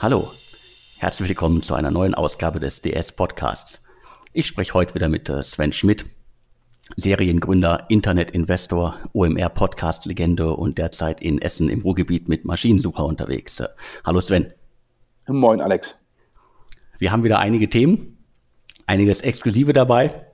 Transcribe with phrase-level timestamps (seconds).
[0.00, 0.30] Hallo,
[0.98, 3.82] herzlich willkommen zu einer neuen Ausgabe des DS Podcasts.
[4.32, 6.06] Ich spreche heute wieder mit äh, Sven Schmidt,
[6.94, 13.58] Seriengründer, Internetinvestor, OMR Podcast Legende und derzeit in Essen im Ruhrgebiet mit Maschinensucher unterwegs.
[13.58, 13.70] Äh,
[14.06, 14.52] hallo Sven.
[15.26, 16.00] Moin Alex.
[17.00, 18.24] Wir haben wieder einige Themen,
[18.86, 20.26] einiges Exklusive dabei,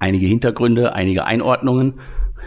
[0.00, 2.00] einige Hintergründe, einige Einordnungen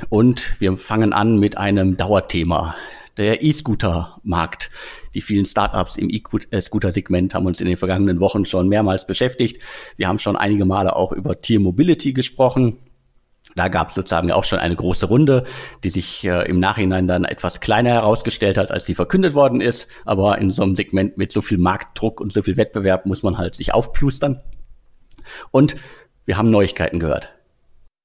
[0.10, 2.76] und wir fangen an mit einem Dauerthema,
[3.16, 4.70] der E-Scooter-Markt.
[5.16, 9.62] Die vielen Startups im E-Scooter-Segment haben uns in den vergangenen Wochen schon mehrmals beschäftigt.
[9.96, 12.80] Wir haben schon einige Male auch über Tier Mobility gesprochen.
[13.56, 15.46] Da gab es sozusagen auch schon eine große Runde,
[15.84, 19.88] die sich äh, im Nachhinein dann etwas kleiner herausgestellt hat, als sie verkündet worden ist.
[20.04, 23.38] Aber in so einem Segment mit so viel Marktdruck und so viel Wettbewerb muss man
[23.38, 24.42] halt sich aufplustern.
[25.52, 25.76] Und
[26.26, 27.34] wir haben Neuigkeiten gehört.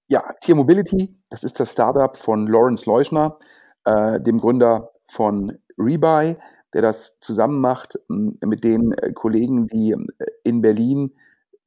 [0.09, 3.39] Ja, Tier Mobility, das ist das Startup von Lawrence Leuschner,
[3.85, 6.37] äh, dem Gründer von Rebuy,
[6.75, 11.15] der das zusammen macht mit den äh, Kollegen, die äh, in Berlin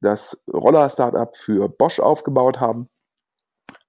[0.00, 2.88] das Roller-Startup für Bosch aufgebaut haben.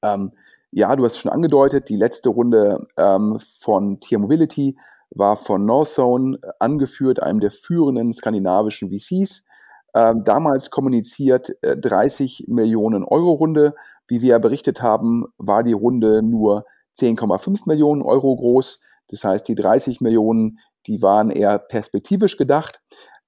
[0.02, 0.32] Ähm,
[0.72, 4.78] ja, du hast es schon angedeutet, die letzte Runde ähm, von Tier Mobility
[5.10, 9.46] war von Northzone angeführt, einem der führenden skandinavischen VCs.
[9.94, 13.76] Ähm, damals kommuniziert äh, 30 Millionen Euro Runde.
[14.08, 16.66] Wie wir ja berichtet haben, war die Runde nur
[16.98, 18.82] 10,5 Millionen Euro groß.
[19.08, 22.82] Das heißt, die 30 Millionen, die waren eher perspektivisch gedacht.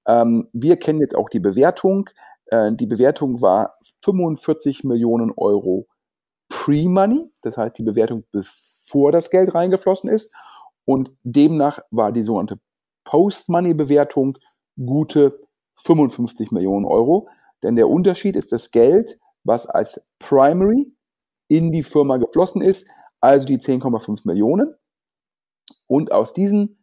[0.06, 2.08] Ähm, wir kennen jetzt auch die Bewertung.
[2.46, 5.86] Äh, die Bewertung war 45 Millionen Euro
[6.48, 10.32] Pre-Money, das heißt die Bewertung bevor das Geld reingeflossen ist.
[10.84, 12.58] Und demnach war die sogenannte
[13.04, 14.38] Post-Money-Bewertung
[14.76, 17.28] gute 55 Millionen Euro.
[17.62, 20.92] Denn der Unterschied ist das Geld, was als Primary
[21.48, 22.88] in die Firma geflossen ist,
[23.20, 24.74] also die 10,5 Millionen.
[25.86, 26.77] Und aus diesen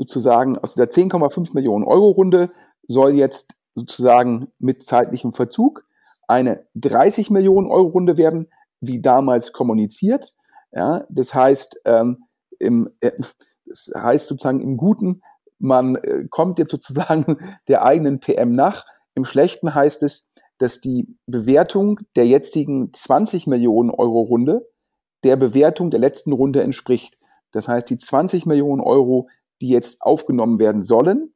[0.00, 2.48] sozusagen, aus dieser 10,5 Millionen Euro Runde
[2.86, 5.84] soll jetzt sozusagen mit zeitlichem Verzug
[6.26, 8.48] eine 30 Millionen Euro Runde werden,
[8.80, 10.32] wie damals kommuniziert.
[10.72, 12.24] Ja, das heißt, ähm,
[12.58, 13.12] im, äh,
[13.66, 15.20] das heißt sozusagen im Guten,
[15.58, 17.36] man äh, kommt jetzt sozusagen
[17.68, 18.86] der eigenen PM nach.
[19.14, 24.66] Im Schlechten heißt es, dass die Bewertung der jetzigen 20 Millionen Euro Runde
[25.24, 27.18] der Bewertung der letzten Runde entspricht.
[27.52, 29.28] Das heißt, die 20 Millionen Euro,
[29.60, 31.34] die jetzt aufgenommen werden sollen,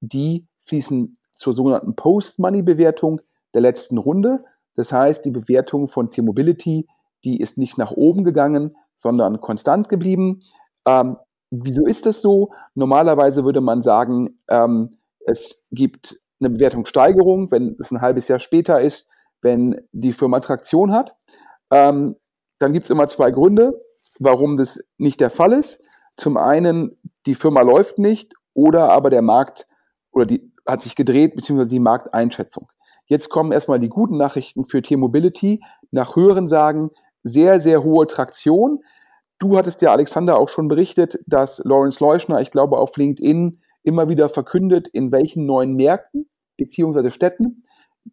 [0.00, 3.20] die fließen zur sogenannten Post-Money-Bewertung
[3.54, 4.44] der letzten Runde.
[4.74, 6.86] Das heißt, die Bewertung von T-Mobility,
[7.24, 10.40] die ist nicht nach oben gegangen, sondern konstant geblieben.
[10.86, 11.16] Ähm,
[11.50, 12.52] wieso ist das so?
[12.74, 18.80] Normalerweise würde man sagen, ähm, es gibt eine Bewertungssteigerung, wenn es ein halbes Jahr später
[18.80, 19.08] ist,
[19.42, 21.16] wenn die Firma Traktion hat.
[21.70, 22.16] Ähm,
[22.58, 23.78] dann gibt es immer zwei Gründe,
[24.18, 25.82] warum das nicht der Fall ist.
[26.16, 29.66] Zum einen, die Firma läuft nicht oder aber der Markt
[30.12, 32.68] oder die hat sich gedreht, beziehungsweise die Markteinschätzung.
[33.06, 35.62] Jetzt kommen erstmal die guten Nachrichten für T-Mobility.
[35.92, 36.90] Nach höheren Sagen
[37.22, 38.80] sehr, sehr hohe Traktion.
[39.38, 44.08] Du hattest ja, Alexander, auch schon berichtet, dass Lawrence Leuschner, ich glaube, auf LinkedIn immer
[44.08, 47.64] wieder verkündet, in welchen neuen Märkten beziehungsweise Städten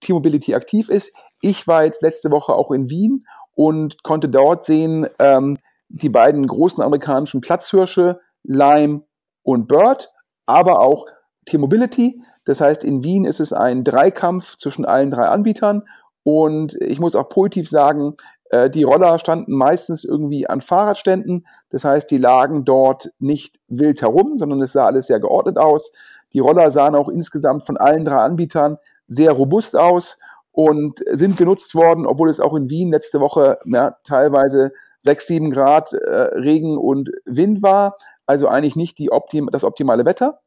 [0.01, 1.15] T-Mobility aktiv ist.
[1.41, 5.57] Ich war jetzt letzte Woche auch in Wien und konnte dort sehen, ähm,
[5.89, 9.03] die beiden großen amerikanischen Platzhirsche, Lime
[9.43, 10.11] und Bird,
[10.45, 11.05] aber auch
[11.45, 12.21] T-Mobility.
[12.45, 15.83] Das heißt, in Wien ist es ein Dreikampf zwischen allen drei Anbietern.
[16.23, 18.15] Und ich muss auch positiv sagen,
[18.49, 21.45] äh, die Roller standen meistens irgendwie an Fahrradständen.
[21.69, 25.91] Das heißt, die lagen dort nicht wild herum, sondern es sah alles sehr geordnet aus.
[26.33, 28.77] Die Roller sahen auch insgesamt von allen drei Anbietern
[29.07, 30.19] sehr robust aus
[30.51, 35.51] und sind genutzt worden, obwohl es auch in Wien letzte Woche ja, teilweise sechs, sieben
[35.51, 37.97] Grad äh, Regen und Wind war.
[38.25, 40.39] Also eigentlich nicht die optim das optimale Wetter.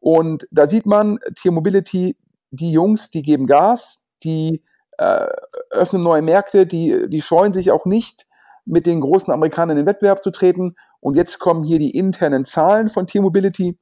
[0.00, 2.16] Und da sieht man, Tier Mobility,
[2.50, 4.64] die Jungs, die geben Gas, die
[4.98, 5.26] äh,
[5.70, 8.26] öffnen neue Märkte, die, die scheuen sich auch nicht,
[8.64, 10.76] mit den großen Amerikanern in den Wettbewerb zu treten.
[11.00, 13.78] Und jetzt kommen hier die internen Zahlen von Tier Mobility,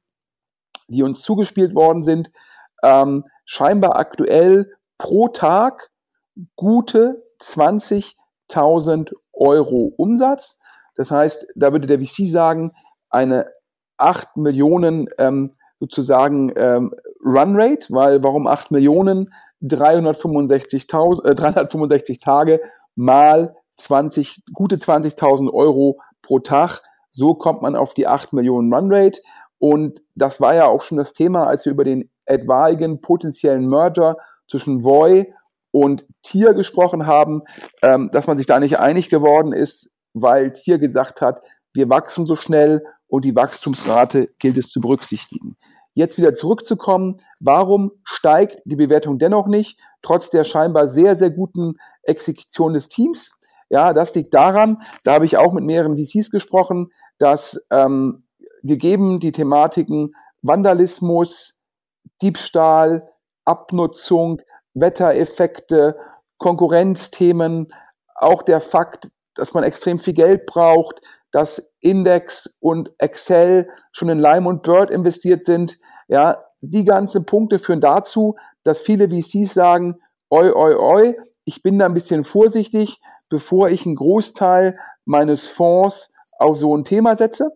[0.87, 2.31] die uns zugespielt worden sind.
[2.83, 5.89] Ähm, scheinbar aktuell pro Tag
[6.55, 10.59] gute 20.000 Euro Umsatz.
[10.95, 12.71] Das heißt, da würde der VC sagen,
[13.09, 13.47] eine
[13.97, 19.33] 8 Millionen ähm, sozusagen ähm, Runrate, weil warum 8 Millionen?
[19.61, 22.61] 365.000, äh, 365 Tage
[22.95, 26.81] mal 20, gute 20.000 Euro pro Tag.
[27.09, 29.19] So kommt man auf die 8 Millionen Runrate.
[29.57, 34.17] Und das war ja auch schon das Thema, als wir über den etwaigen potenziellen Merger
[34.47, 35.33] zwischen Voy
[35.71, 37.41] und Tier gesprochen haben,
[37.81, 41.41] ähm, dass man sich da nicht einig geworden ist, weil Tier gesagt hat,
[41.73, 45.57] wir wachsen so schnell und die Wachstumsrate gilt es zu berücksichtigen.
[45.95, 47.19] jetzt wieder zurückzukommen.
[47.41, 53.31] Warum steigt die Bewertung dennoch nicht, trotz der scheinbar sehr, sehr guten Exekution des Teams?
[53.69, 58.23] Ja, das liegt daran, da habe ich auch mit mehreren VCs gesprochen, dass ähm,
[58.63, 61.59] gegeben die Thematiken Vandalismus,
[62.21, 63.09] Diebstahl,
[63.45, 64.41] Abnutzung,
[64.73, 65.97] Wettereffekte,
[66.37, 67.73] Konkurrenzthemen,
[68.15, 74.19] auch der Fakt, dass man extrem viel Geld braucht, dass Index und Excel schon in
[74.19, 75.77] Lime und Bird investiert sind.
[76.07, 79.99] Ja, die ganzen Punkte führen dazu, dass viele VCs sagen,
[80.29, 81.15] oi, oi, oi,
[81.45, 82.99] ich bin da ein bisschen vorsichtig,
[83.29, 87.47] bevor ich einen Großteil meines Fonds auf so ein Thema setze.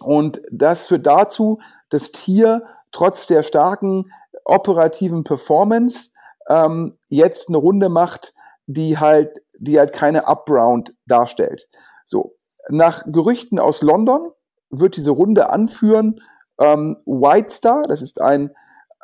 [0.00, 1.60] Und das führt dazu,
[1.90, 4.10] dass Tier trotz der starken
[4.44, 6.10] operativen Performance
[6.48, 8.34] ähm, jetzt eine Runde macht,
[8.66, 11.68] die halt, die halt keine Upround darstellt.
[12.04, 12.34] So,
[12.68, 14.30] nach Gerüchten aus London
[14.70, 16.20] wird diese Runde anführen
[16.58, 18.50] ähm, White Star, das ist ein,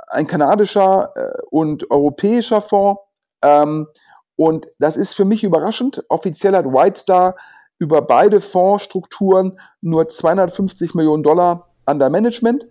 [0.09, 3.01] ein kanadischer äh, und europäischer Fonds.
[3.43, 3.89] Ähm,
[4.37, 6.05] und das ist für mich überraschend.
[6.09, 7.37] Offiziell hat White Star
[7.79, 12.67] über beide Fondsstrukturen nur 250 Millionen Dollar under Management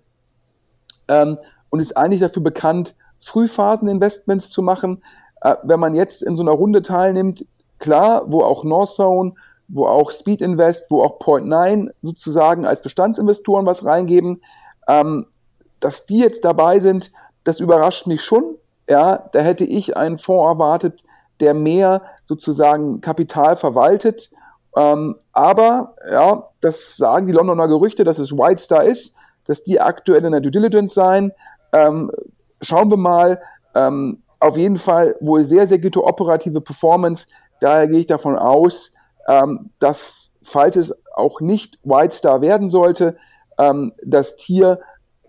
[1.07, 1.37] ähm,
[1.69, 5.03] und ist eigentlich dafür bekannt, Frühphasen-Investments zu machen.
[5.41, 7.45] Äh, wenn man jetzt in so einer Runde teilnimmt,
[7.79, 9.33] klar, wo auch Northzone,
[9.69, 14.41] wo auch Speed Invest, wo auch Point 9 sozusagen als Bestandsinvestoren was reingeben,
[14.87, 15.27] ähm,
[15.79, 17.11] dass die jetzt dabei sind,
[17.43, 18.55] das überrascht mich schon.
[18.87, 21.03] Ja, da hätte ich einen Fonds erwartet,
[21.39, 24.31] der mehr sozusagen Kapital verwaltet.
[24.75, 29.15] Ähm, aber ja, das sagen die Londoner Gerüchte, dass es White Star ist,
[29.45, 31.31] dass die aktuell in der Due Diligence sein.
[31.71, 32.11] Ähm,
[32.61, 33.41] schauen wir mal.
[33.75, 37.27] Ähm, auf jeden Fall wohl sehr, sehr gute operative Performance.
[37.59, 38.93] Daher gehe ich davon aus,
[39.29, 43.15] ähm, dass, falls es auch nicht White Star werden sollte,
[43.59, 44.79] ähm, das Tier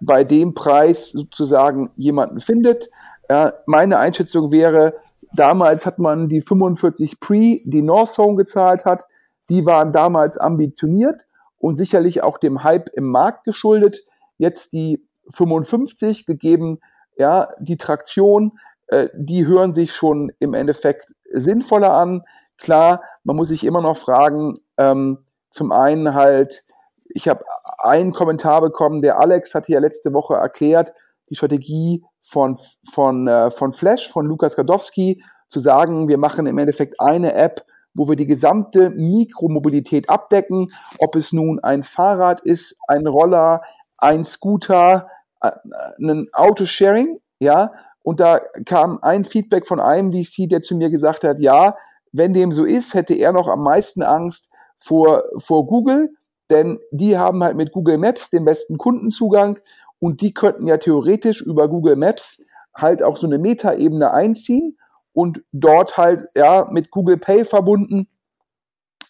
[0.01, 2.89] bei dem Preis sozusagen jemanden findet.
[3.29, 4.95] Ja, meine Einschätzung wäre,
[5.35, 9.07] damals hat man die 45 Pre, die Northzone gezahlt hat,
[9.51, 11.21] die waren damals ambitioniert
[11.59, 14.05] und sicherlich auch dem Hype im Markt geschuldet.
[14.39, 16.81] Jetzt die 55 gegeben,
[17.17, 22.23] ja, die Traktion, äh, die hören sich schon im Endeffekt sinnvoller an.
[22.61, 25.19] Klar, man muss sich immer noch fragen, ähm,
[25.51, 26.63] zum einen halt,
[27.09, 27.43] ich habe
[27.79, 30.93] einen Kommentar bekommen, der Alex hatte ja letzte Woche erklärt,
[31.29, 32.59] die Strategie von,
[32.93, 37.65] von, äh, von Flash, von Lukas Gadowski, zu sagen, wir machen im Endeffekt eine App,
[37.93, 40.69] wo wir die gesamte Mikromobilität abdecken,
[40.99, 43.63] ob es nun ein Fahrrad ist, ein Roller,
[43.99, 45.09] ein Scooter,
[45.41, 45.51] äh,
[45.99, 47.73] ein Autosharing, ja,
[48.03, 51.77] und da kam ein Feedback von einem VC, der zu mir gesagt hat, ja,
[52.13, 56.11] wenn dem so ist, hätte er noch am meisten Angst vor, vor Google,
[56.51, 59.59] denn die haben halt mit Google Maps den besten Kundenzugang
[59.99, 62.43] und die könnten ja theoretisch über Google Maps
[62.75, 64.77] halt auch so eine Metaebene einziehen
[65.13, 68.07] und dort halt ja mit Google Pay verbunden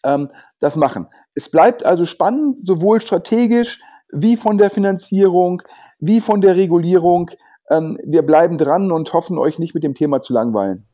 [0.05, 1.06] ähm, das machen.
[1.35, 3.81] Es bleibt also spannend, sowohl strategisch
[4.12, 5.62] wie von der Finanzierung,
[6.00, 7.31] wie von der Regulierung.
[7.70, 10.87] Ähm, wir bleiben dran und hoffen, euch nicht mit dem Thema zu langweilen.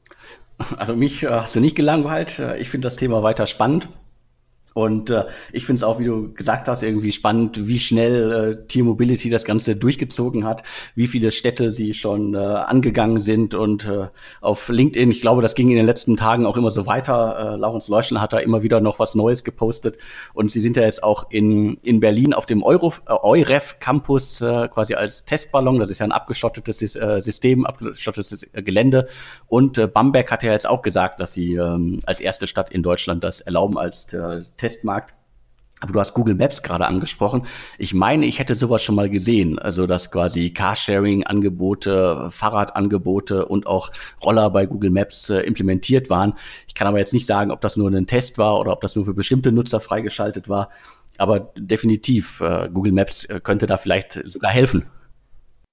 [0.77, 2.39] Also mich äh, hast du nicht gelangweilt.
[2.39, 3.89] Äh, ich finde das Thema weiter spannend.
[4.77, 8.67] Und äh, ich finde es auch, wie du gesagt hast, irgendwie spannend, wie schnell äh,
[8.67, 10.65] T-Mobility das Ganze durchgezogen hat,
[10.95, 14.09] wie viele Städte sie schon äh, angegangen sind und äh,
[14.43, 17.55] auf LinkedIn, ich glaube, das ging in den letzten Tagen auch immer so weiter.
[17.55, 19.97] Äh, Laurens Leuschen hat da immer wieder noch was Neues gepostet
[20.35, 24.43] und sie sind ja jetzt auch in, in Berlin auf dem Euro, äh, Euref Campus
[24.43, 25.79] äh, quasi als Testballon.
[25.79, 29.09] Das ist ja ein abgeschottetes äh, System, abgeschottetes äh, Gelände
[29.47, 32.83] und äh, Bamberg hat ja jetzt auch gesagt, dass sie ähm, als erste Stadt in
[32.83, 35.15] Deutschland das erlauben als äh, Testmarkt.
[35.81, 37.47] Aber du hast Google Maps gerade angesprochen.
[37.77, 39.59] Ich meine, ich hätte sowas schon mal gesehen.
[39.59, 43.91] Also, dass quasi Carsharing-Angebote, Fahrradangebote und auch
[44.25, 46.33] Roller bei Google Maps äh, implementiert waren.
[46.67, 48.97] Ich kann aber jetzt nicht sagen, ob das nur ein Test war oder ob das
[48.97, 50.71] nur für bestimmte Nutzer freigeschaltet war.
[51.19, 54.87] Aber definitiv, äh, Google Maps äh, könnte da vielleicht sogar helfen.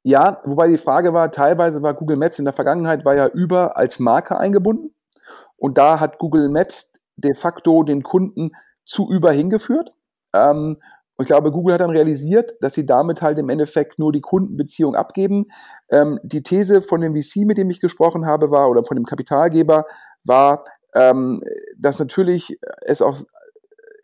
[0.04, 3.78] Ja, wobei die Frage war, teilweise war Google Maps in der Vergangenheit war ja über
[3.78, 4.94] als Marke eingebunden.
[5.60, 8.52] Und da hat Google Maps de facto den Kunden
[8.86, 9.94] zu über hingeführt.
[10.34, 10.78] Ähm,
[11.16, 14.22] und ich glaube, Google hat dann realisiert, dass sie damit halt im Endeffekt nur die
[14.22, 15.46] Kundenbeziehung abgeben.
[15.90, 19.06] Ähm, die These von dem VC, mit dem ich gesprochen habe, war, oder von dem
[19.06, 19.86] Kapitalgeber,
[20.24, 20.64] war,
[20.96, 21.42] ähm,
[21.78, 23.16] dass natürlich es auch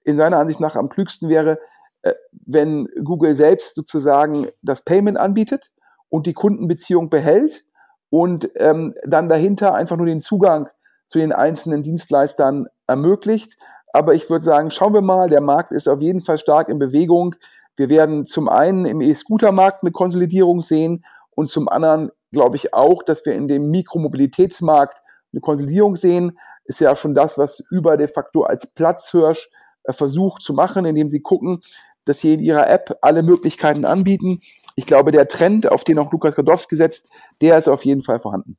[0.04, 1.60] in seiner Ansicht nach am klügsten wäre,
[2.04, 2.14] äh,
[2.46, 5.72] wenn Google selbst sozusagen das Payment anbietet
[6.10, 7.66] und die Kundenbeziehung behält
[8.10, 10.70] und ähm, dann dahinter einfach nur den Zugang
[11.08, 13.56] zu den einzelnen Dienstleistern ermöglicht.
[13.94, 16.80] Aber ich würde sagen, schauen wir mal, der Markt ist auf jeden Fall stark in
[16.80, 17.36] Bewegung.
[17.76, 23.04] Wir werden zum einen im E-Scooter-Markt eine Konsolidierung sehen und zum anderen glaube ich auch,
[23.04, 26.38] dass wir in dem Mikromobilitätsmarkt eine Konsolidierung sehen.
[26.66, 29.50] Ist ja schon das, was über de facto als Platzhirsch
[29.84, 31.62] äh, versucht zu machen, indem sie gucken,
[32.06, 34.40] dass sie in ihrer App alle Möglichkeiten anbieten.
[34.76, 38.20] Ich glaube, der Trend, auf den auch Lukas Gadowski setzt, der ist auf jeden Fall
[38.20, 38.58] vorhanden.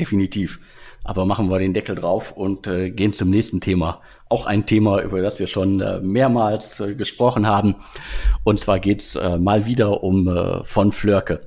[0.00, 0.60] Definitiv.
[1.04, 4.00] Aber machen wir den Deckel drauf und äh, gehen zum nächsten Thema.
[4.30, 7.76] Auch ein Thema, über das wir schon äh, mehrmals äh, gesprochen haben.
[8.42, 11.42] Und zwar geht's äh, mal wieder um äh, von Flörke.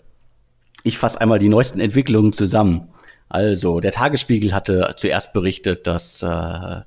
[0.84, 2.90] Ich fasse einmal die neuesten Entwicklungen zusammen.
[3.30, 6.82] Also, der Tagesspiegel hatte zuerst berichtet, dass äh,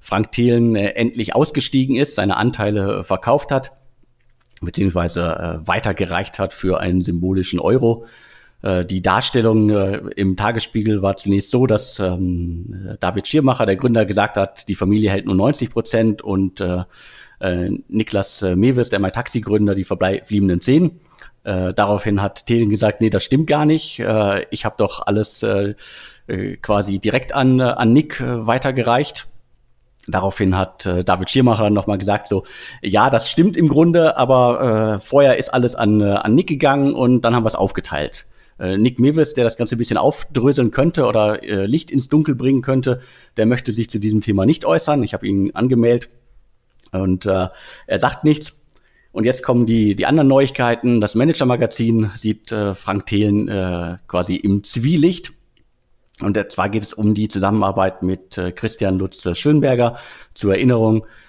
[0.00, 3.72] Frank Thelen endlich ausgestiegen ist, seine Anteile verkauft hat,
[4.60, 8.06] beziehungsweise weitergereicht hat für einen symbolischen Euro.
[8.64, 14.06] Äh, die Darstellung äh, im Tagesspiegel war zunächst so, dass ähm, David Schirmacher, der Gründer,
[14.06, 16.84] gesagt hat, die Familie hält nur 90 Prozent und äh,
[17.40, 20.98] äh, Niklas äh, Mewes, der MyTaxi-Gründer, die verbleibenden 10.
[21.44, 24.00] Äh, daraufhin hat Thelen gesagt, nee, das stimmt gar nicht.
[24.00, 25.74] Äh, ich habe doch alles äh,
[26.62, 29.26] quasi direkt an, an Nick weitergereicht.
[30.06, 32.44] Daraufhin hat David Schirmacher dann nochmal gesagt, so,
[32.82, 37.34] ja, das stimmt im Grunde, aber vorher ist alles an, an Nick gegangen und dann
[37.34, 38.26] haben wir es aufgeteilt.
[38.64, 42.34] Äh, Nick Mewis, der das Ganze ein bisschen aufdröseln könnte oder äh, Licht ins Dunkel
[42.34, 43.00] bringen könnte,
[43.36, 45.02] der möchte sich zu diesem Thema nicht äußern.
[45.02, 46.08] Ich habe ihn angemeldet
[46.92, 47.48] und äh,
[47.86, 48.60] er sagt nichts.
[49.12, 51.00] Und jetzt kommen die, die anderen Neuigkeiten.
[51.00, 55.32] Das Manager-Magazin sieht äh, Frank Thelen äh, quasi im Zwielicht.
[56.20, 59.98] Und zwar geht es um die Zusammenarbeit mit äh, Christian Lutz Schönberger.
[60.32, 61.23] Zur Erinnerung, äh,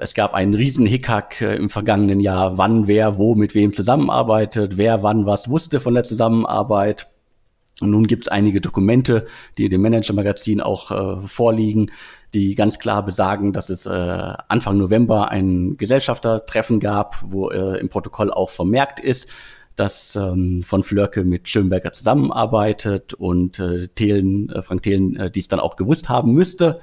[0.00, 4.76] es gab einen riesen Hickhack äh, im vergangenen Jahr, wann wer wo mit wem zusammenarbeitet,
[4.76, 7.06] wer wann was wusste von der Zusammenarbeit.
[7.80, 11.90] Und nun gibt es einige Dokumente, die dem Manager-Magazin auch äh, vorliegen,
[12.34, 13.90] die ganz klar besagen, dass es äh,
[14.48, 19.28] Anfang November ein Gesellschaftertreffen gab, wo äh, im Protokoll auch vermerkt ist,
[19.76, 25.48] dass ähm, von Flörke mit Schönberger zusammenarbeitet und äh, Thelen, äh, Frank Thelen äh, dies
[25.48, 26.80] dann auch gewusst haben müsste.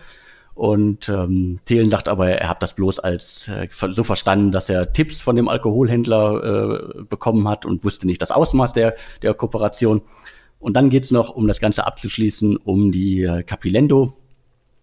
[0.57, 4.91] Und ähm, Thelen sagt aber, er hat das bloß als äh, so verstanden, dass er
[4.91, 10.01] Tipps von dem Alkoholhändler äh, bekommen hat und wusste nicht das Ausmaß der, der Kooperation.
[10.57, 14.17] Und dann geht's noch, um das Ganze abzuschließen, um die äh, Capilendo.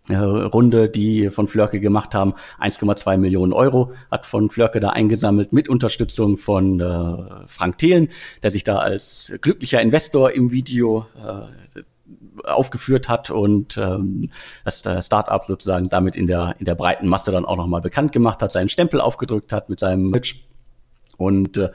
[0.09, 2.35] Äh, Runde, die von Flörke gemacht haben.
[2.61, 8.11] 1,2 Millionen Euro hat von Flörke da eingesammelt mit Unterstützung von äh, Frank Thelen,
[8.45, 11.81] der sich da als glücklicher Investor im Video äh,
[12.45, 14.29] aufgeführt hat und ähm,
[14.65, 18.43] das Startup sozusagen damit in der in der breiten Masse dann auch nochmal bekannt gemacht
[18.43, 20.37] hat, seinen Stempel aufgedrückt hat mit seinem Pitch
[21.17, 21.71] und äh,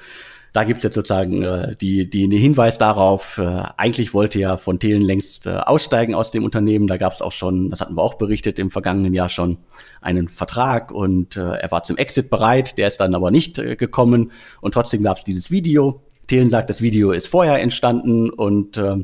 [0.54, 4.80] da gibt's jetzt sozusagen äh, die, die, den Hinweis darauf, äh, eigentlich wollte ja von
[4.80, 6.88] Thelen längst äh, aussteigen aus dem Unternehmen.
[6.88, 9.58] Da gab's auch schon, das hatten wir auch berichtet, im vergangenen Jahr schon
[10.02, 13.76] einen Vertrag und äh, er war zum Exit bereit, der ist dann aber nicht äh,
[13.76, 14.32] gekommen
[14.62, 16.02] und trotzdem gab's dieses Video.
[16.28, 19.04] Thelen sagt, das Video ist vorher entstanden und äh,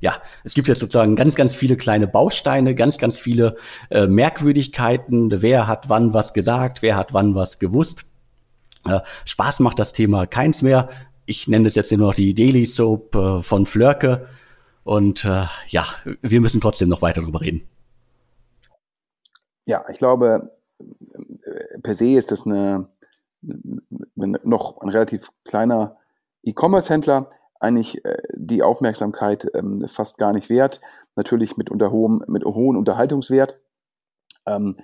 [0.00, 3.56] ja, es gibt jetzt sozusagen ganz, ganz viele kleine Bausteine, ganz, ganz viele
[3.90, 5.42] äh, Merkwürdigkeiten.
[5.42, 8.06] Wer hat wann was gesagt, wer hat wann was gewusst.
[8.86, 10.88] Äh, Spaß macht das Thema keins mehr.
[11.24, 14.28] Ich nenne es jetzt nur noch die Daily Soap äh, von Flörke.
[14.84, 15.84] Und äh, ja,
[16.22, 17.66] wir müssen trotzdem noch weiter darüber reden.
[19.64, 20.52] Ja, ich glaube,
[21.82, 22.88] per se ist das eine,
[24.14, 25.96] noch ein relativ kleiner
[26.44, 30.80] E-Commerce-Händler, eigentlich äh, die Aufmerksamkeit ähm, fast gar nicht wert.
[31.14, 33.58] Natürlich mit, unter hohem, mit hohem Unterhaltungswert.
[34.46, 34.76] Ähm,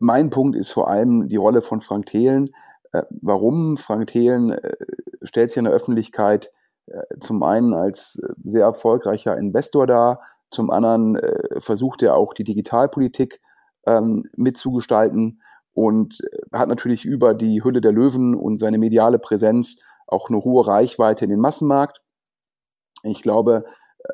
[0.00, 2.50] mein Punkt ist vor allem die Rolle von Frank Thelen,
[2.94, 4.76] äh, warum Frank Thelen äh,
[5.22, 6.50] stellt sich in der Öffentlichkeit
[6.86, 10.20] äh, zum einen als sehr erfolgreicher Investor dar,
[10.50, 11.18] zum anderen
[11.56, 13.40] versucht er auch die Digitalpolitik
[13.86, 16.20] ähm, mitzugestalten und
[16.52, 19.80] hat natürlich über die Hülle der Löwen und seine mediale Präsenz
[20.14, 22.00] auch eine hohe Reichweite in den Massenmarkt.
[23.02, 23.64] Ich glaube,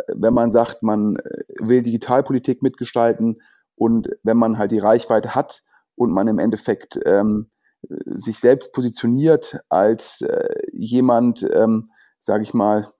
[0.09, 1.17] wenn man sagt, man
[1.59, 3.41] will Digitalpolitik mitgestalten
[3.77, 5.63] und wenn man halt die Reichweite hat
[5.95, 7.51] und man im Endeffekt ähm,
[7.89, 11.91] sich selbst positioniert als äh, jemand, ähm,
[12.21, 12.93] sage ich mal,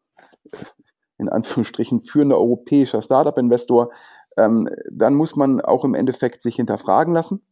[1.19, 3.93] in Anführungsstrichen führender europäischer Startup-Investor,
[4.37, 7.45] ähm, dann muss man auch im Endeffekt sich hinterfragen lassen.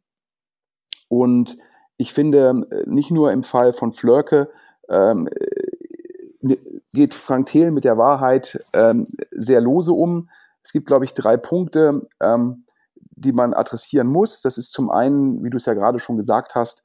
[1.09, 1.59] Und
[1.97, 4.51] ich finde, nicht nur im Fall von Flörke
[4.89, 6.57] ähm, äh,
[6.93, 10.31] geht Frank Thelen mit der Wahrheit ähm, sehr lose um.
[10.63, 12.65] Es gibt, glaube ich, drei Punkte, ähm,
[13.11, 14.41] die man adressieren muss.
[14.43, 16.85] Das ist zum einen, wie du es ja gerade schon gesagt hast,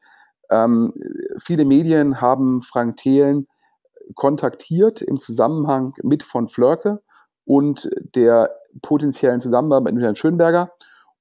[0.50, 0.94] ähm,
[1.38, 3.48] viele Medien haben Frank Thelen
[4.16, 7.02] kontaktiert im Zusammenhang mit von Flörke
[7.46, 10.72] und der potenziellen Zusammenarbeit mit Herrn Schönberger.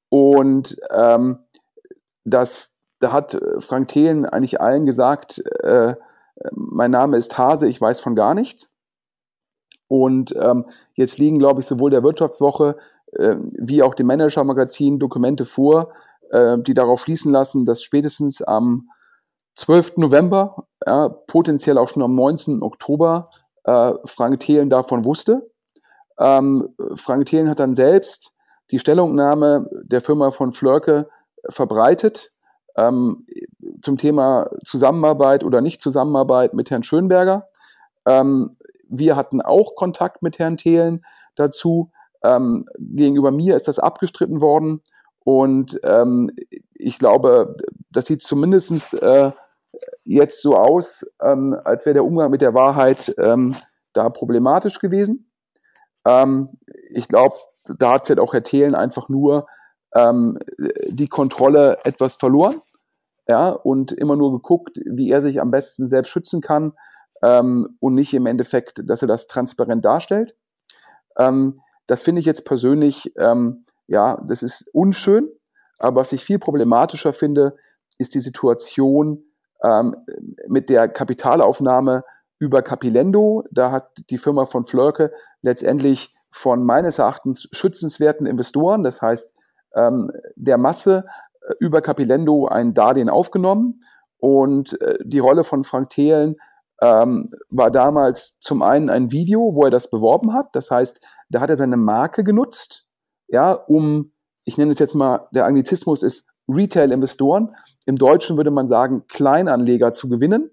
[0.09, 1.39] Und ähm,
[2.25, 2.73] das
[3.03, 5.95] da hat Frank Thelen eigentlich allen gesagt, äh,
[6.53, 8.69] mein Name ist Hase, ich weiß von gar nichts.
[9.89, 12.77] Und ähm, jetzt liegen, glaube ich, sowohl der Wirtschaftswoche
[13.12, 15.93] äh, wie auch dem Manager-Magazin Dokumente vor,
[16.31, 18.89] äh, die darauf schließen lassen, dass spätestens am
[19.55, 19.99] 12.
[19.99, 22.62] November, ja, potenziell auch schon am 19.
[22.62, 23.31] Oktober,
[23.65, 25.51] äh, Frank Thelen davon wusste.
[26.19, 28.33] Ähm, Frank Thelen hat dann selbst
[28.71, 31.09] die Stellungnahme der Firma von Flörke
[31.51, 32.33] verbreitet
[32.77, 33.27] ähm,
[33.83, 37.47] zum Thema Zusammenarbeit oder Nicht-Zusammenarbeit mit Herrn Schönberger.
[38.07, 38.57] Ähm,
[38.89, 41.91] wir hatten auch Kontakt mit Herrn Thelen dazu.
[42.23, 44.81] Ähm, gegenüber mir ist das abgestritten worden.
[45.25, 46.31] Und ähm,
[46.75, 47.57] ich glaube,
[47.91, 49.31] das sieht zumindest äh,
[50.05, 53.55] jetzt so aus, ähm, als wäre der Umgang mit der Wahrheit ähm,
[53.93, 55.31] da problematisch gewesen.
[56.05, 56.49] Ähm,
[56.91, 57.37] ich glaube,
[57.79, 59.47] da hat vielleicht auch Herr Thelen einfach nur
[59.95, 60.39] ähm,
[60.89, 62.57] die Kontrolle etwas verloren.
[63.29, 66.73] Ja, und immer nur geguckt, wie er sich am besten selbst schützen kann
[67.23, 70.35] ähm, und nicht im Endeffekt, dass er das transparent darstellt.
[71.17, 75.29] Ähm, das finde ich jetzt persönlich, ähm, ja, das ist unschön,
[75.79, 77.57] aber was ich viel problematischer finde,
[77.99, 79.25] ist die Situation
[79.62, 79.97] ähm,
[80.49, 82.05] mit der Kapitalaufnahme
[82.38, 83.45] über Capilendo.
[83.50, 85.12] Da hat die Firma von Flörke
[85.43, 89.35] letztendlich von meines Erachtens schützenswerten Investoren, das heißt
[89.75, 91.05] ähm, der Masse,
[91.61, 93.80] über Capilendo ein Darlehen aufgenommen.
[94.18, 96.37] Und äh, die Rolle von Frank Thelen
[96.80, 100.54] ähm, war damals zum einen ein Video, wo er das beworben hat.
[100.54, 102.87] Das heißt, da hat er seine Marke genutzt,
[103.28, 104.12] ja, um,
[104.44, 107.54] ich nenne es jetzt mal, der Anglizismus ist Retail-Investoren.
[107.87, 110.50] Im Deutschen würde man sagen, Kleinanleger zu gewinnen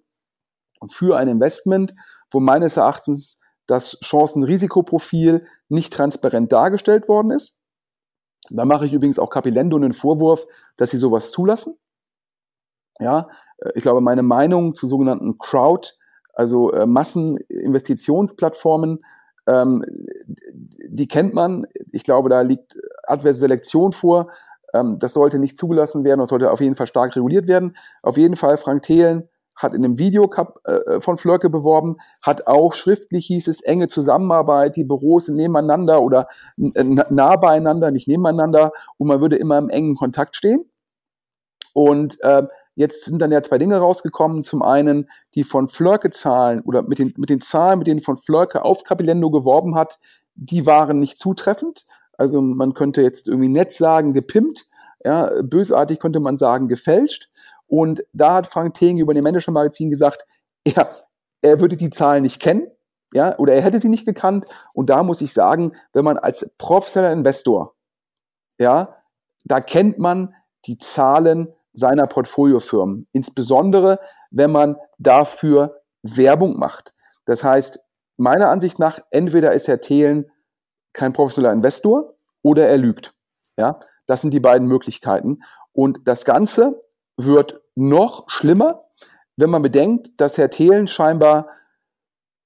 [0.88, 1.94] für ein Investment,
[2.32, 7.59] wo meines Erachtens das Chancen-Risikoprofil nicht transparent dargestellt worden ist.
[8.50, 11.78] Da mache ich übrigens auch Capilendo einen Vorwurf, dass sie sowas zulassen.
[13.00, 15.89] Ja, äh, ich glaube, meine Meinung zu sogenannten Crowd,
[16.34, 19.04] also äh, Masseninvestitionsplattformen,
[19.47, 19.84] ähm,
[20.54, 21.65] die kennt man.
[21.91, 24.30] Ich glaube, da liegt adverse Selektion vor.
[24.74, 27.76] Ähm, das sollte nicht zugelassen werden, das sollte auf jeden Fall stark reguliert werden.
[28.04, 29.28] Auf jeden Fall, Frank Thelen
[29.60, 34.76] hat in einem Videocup äh, von Flörke beworben, hat auch schriftlich hieß es enge Zusammenarbeit,
[34.76, 39.69] die Büros sind nebeneinander oder äh, nah beieinander, nicht nebeneinander und man würde immer im
[39.69, 40.65] engen Kontakt stehen.
[41.74, 42.43] Und äh,
[42.76, 44.41] jetzt sind dann ja zwei Dinge rausgekommen.
[44.41, 48.17] Zum einen die von Flörke Zahlen oder mit den, mit den Zahlen, mit denen von
[48.17, 50.00] Flörke auf Capilendo geworben hat,
[50.36, 51.86] die waren nicht zutreffend.
[52.17, 54.67] Also man könnte jetzt irgendwie nett sagen, gepimpt.
[55.04, 57.30] Ja, bösartig könnte man sagen, gefälscht.
[57.69, 60.25] Und da hat Frank Thelen über dem Manager Magazin gesagt,
[60.63, 60.89] er,
[61.41, 62.67] er würde die Zahlen nicht kennen,
[63.13, 64.45] ja, oder er hätte sie nicht gekannt.
[64.73, 67.75] Und da muss ich sagen, wenn man als professioneller Investor,
[68.60, 68.95] ja,
[69.45, 73.99] da kennt man die Zahlen seiner Portfoliofirmen, insbesondere
[74.32, 76.93] wenn man dafür Werbung macht.
[77.25, 77.79] Das heißt,
[78.17, 80.29] meiner Ansicht nach, entweder ist Herr Thelen
[80.93, 83.13] kein professioneller Investor oder er lügt.
[83.58, 85.39] Ja, das sind die beiden Möglichkeiten.
[85.71, 86.82] Und das Ganze
[87.25, 88.86] wird noch schlimmer,
[89.38, 91.47] wenn man bedenkt, dass Herr Thelen scheinbar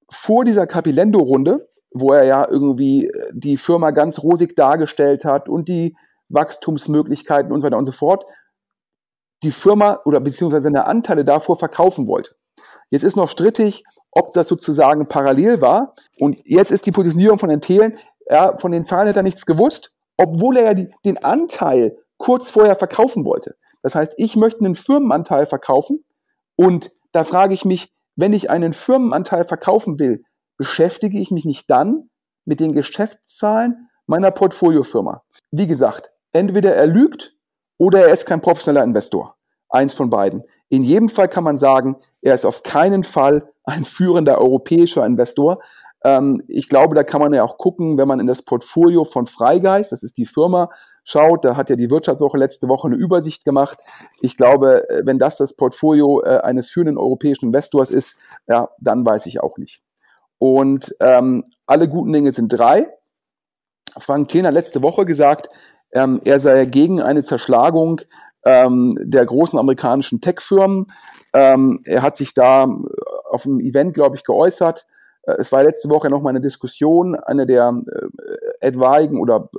[0.09, 5.69] vor dieser Capilendo-Runde, wo er ja irgendwie äh, die Firma ganz rosig dargestellt hat und
[5.69, 5.95] die
[6.29, 8.25] Wachstumsmöglichkeiten und so weiter und so fort,
[9.43, 12.35] die Firma oder beziehungsweise seine Anteile davor verkaufen wollte.
[12.89, 15.95] Jetzt ist noch strittig, ob das sozusagen parallel war.
[16.19, 17.97] Und jetzt ist die Positionierung von Herrn Thelen,
[18.29, 22.49] ja, von den Zahlen hat er nichts gewusst, obwohl er ja die, den Anteil kurz
[22.49, 23.55] vorher verkaufen wollte.
[23.83, 26.03] Das heißt, ich möchte einen Firmenanteil verkaufen
[26.55, 30.23] und da frage ich mich, wenn ich einen Firmenanteil verkaufen will,
[30.57, 32.09] beschäftige ich mich nicht dann
[32.45, 35.23] mit den Geschäftszahlen meiner Portfoliofirma.
[35.51, 37.35] Wie gesagt, entweder er lügt
[37.77, 39.35] oder er ist kein professioneller Investor.
[39.69, 40.43] Eins von beiden.
[40.69, 45.59] In jedem Fall kann man sagen, er ist auf keinen Fall ein führender europäischer Investor.
[46.03, 49.25] Ähm, ich glaube, da kann man ja auch gucken, wenn man in das Portfolio von
[49.25, 50.69] Freigeist, das ist die Firma,
[51.03, 53.77] schaut, da hat ja die Wirtschaftswoche letzte Woche eine Übersicht gemacht.
[54.21, 59.05] Ich glaube, äh, wenn das das Portfolio äh, eines führenden europäischen Investors ist, ja, dann
[59.05, 59.81] weiß ich auch nicht.
[60.39, 62.87] Und ähm, alle guten Dinge sind drei.
[63.97, 65.49] Frank Thien hat letzte Woche gesagt,
[65.91, 68.01] ähm, er sei gegen eine Zerschlagung
[68.45, 70.87] ähm, der großen amerikanischen Tech-Firmen.
[71.33, 72.67] Ähm, er hat sich da äh,
[73.29, 74.85] auf einem Event, glaube ich, geäußert.
[75.25, 79.49] Es war letzte Woche noch mal eine Diskussion, eine der äh, etwaigen oder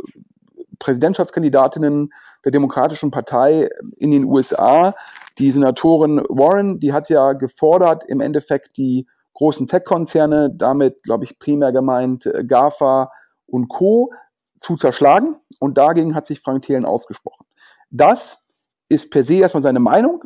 [0.85, 2.13] Präsidentschaftskandidatinnen
[2.45, 4.95] der Demokratischen Partei in den USA,
[5.39, 11.39] die Senatorin Warren, die hat ja gefordert, im Endeffekt die großen Tech-Konzerne, damit glaube ich
[11.39, 13.11] primär gemeint äh, GAFA
[13.47, 14.13] und Co.,
[14.61, 15.37] zu zerschlagen.
[15.59, 17.47] Und dagegen hat sich Frank Thelen ausgesprochen.
[17.91, 18.47] Das
[18.89, 20.23] ist per se erstmal seine Meinung.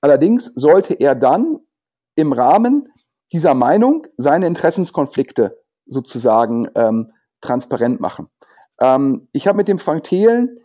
[0.00, 1.60] Allerdings sollte er dann
[2.14, 2.88] im Rahmen
[3.32, 8.28] dieser Meinung seine Interessenskonflikte sozusagen ähm, transparent machen.
[8.80, 10.58] Ähm, ich habe mit dem Frank Thelen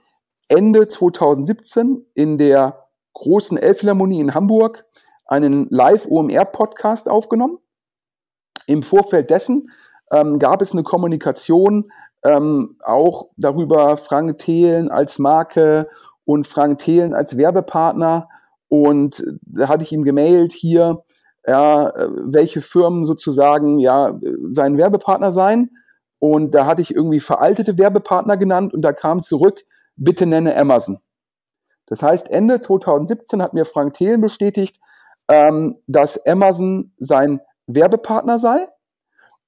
[0.47, 4.85] Ende 2017 in der großen Elbphilharmonie in Hamburg
[5.27, 7.59] einen Live-OMR-Podcast aufgenommen.
[8.65, 9.71] Im Vorfeld dessen
[10.11, 11.91] ähm, gab es eine Kommunikation
[12.23, 15.87] ähm, auch darüber, Frank Thelen als Marke
[16.25, 18.27] und Frank Thelen als Werbepartner.
[18.67, 21.03] Und da hatte ich ihm gemailt hier,
[21.47, 21.93] ja,
[22.25, 24.19] welche Firmen sozusagen ja
[24.49, 25.71] sein Werbepartner seien.
[26.19, 29.63] Und da hatte ich irgendwie veraltete Werbepartner genannt und da kam zurück,
[29.95, 30.99] bitte nenne Amazon.
[31.87, 34.79] Das heißt, Ende 2017 hat mir Frank Thelen bestätigt,
[35.27, 38.67] ähm, dass Amazon sein Werbepartner sei.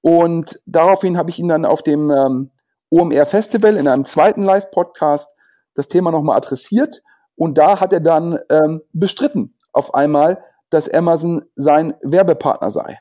[0.01, 2.51] Und daraufhin habe ich ihn dann auf dem ähm,
[2.89, 5.35] OMR Festival in einem zweiten Live-Podcast
[5.75, 7.03] das Thema nochmal adressiert.
[7.35, 12.99] Und da hat er dann ähm, bestritten auf einmal, dass Amazon sein Werbepartner sei.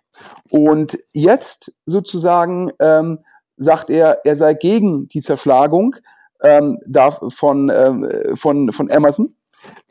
[0.51, 3.21] Und jetzt sozusagen ähm,
[3.61, 5.97] sagt er, er sei gegen die Zerschlagung
[6.43, 6.79] ähm,
[7.29, 9.37] von, ähm, von, von Amazon.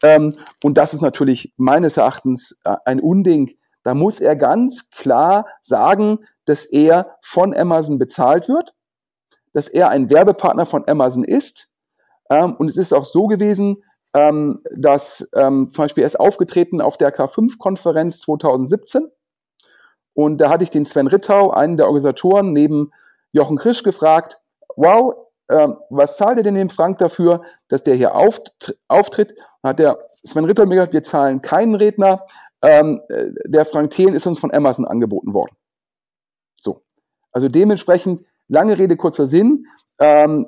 [0.02, 3.52] Ähm, und das ist natürlich meines Erachtens äh, ein Unding.
[3.84, 8.74] Da muss er ganz klar sagen, dass er von Amazon bezahlt wird,
[9.54, 11.70] dass er ein Werbepartner von Amazon ist.
[12.32, 13.84] Ähm, und es ist auch so gewesen,
[14.16, 19.08] ähm, dass ähm, zum Beispiel er ist aufgetreten auf der K5-Konferenz 2017.
[20.14, 22.92] Und da hatte ich den Sven Rittau, einen der Organisatoren, neben
[23.32, 24.42] Jochen Krisch gefragt,
[24.76, 25.16] wow,
[25.50, 29.36] ähm, was zahlt ihr denn dem Frank dafür, dass der hier auftritt?
[29.64, 32.26] Hat der Sven Ritter mir gesagt, wir zahlen keinen Redner.
[32.62, 35.56] Ähm, äh, der Frank Thelen ist uns von Amazon angeboten worden.
[36.56, 36.82] So.
[37.32, 39.66] Also dementsprechend, lange Rede, kurzer Sinn.
[40.00, 40.48] Ähm,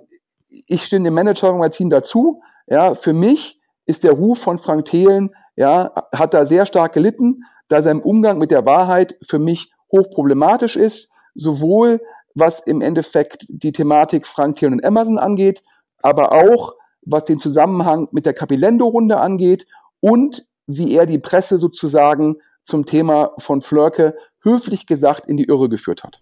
[0.67, 2.41] ich stehe dem Manager-Magazin dazu.
[2.67, 7.43] Ja, für mich ist der Ruf von Frank Thelen, ja, hat da sehr stark gelitten,
[7.67, 12.01] da sein Umgang mit der Wahrheit für mich hochproblematisch ist, sowohl
[12.35, 15.61] was im Endeffekt die Thematik Frank Thelen und Emerson angeht,
[16.01, 19.65] aber auch was den Zusammenhang mit der Capilendo-Runde angeht
[19.99, 25.69] und wie er die Presse sozusagen zum Thema von Flörke höflich gesagt in die Irre
[25.69, 26.21] geführt hat.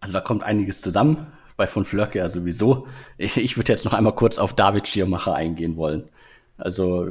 [0.00, 2.86] Also da kommt einiges zusammen bei von Flörke ja sowieso.
[3.16, 6.08] Ich, ich würde jetzt noch einmal kurz auf David Schirmacher eingehen wollen.
[6.56, 7.08] Also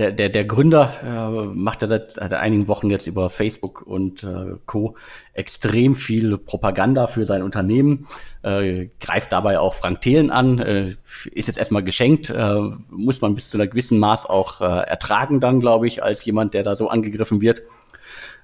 [0.00, 4.24] der, der, der Gründer äh, macht ja seit, seit einigen Wochen jetzt über Facebook und
[4.24, 4.96] äh, Co.
[5.34, 8.06] extrem viel Propaganda für sein Unternehmen,
[8.42, 10.96] äh, greift dabei auch Frank Thelen an, äh,
[11.32, 15.38] ist jetzt erstmal geschenkt, äh, muss man bis zu einer gewissen Maß auch äh, ertragen
[15.38, 17.62] dann, glaube ich, als jemand, der da so angegriffen wird.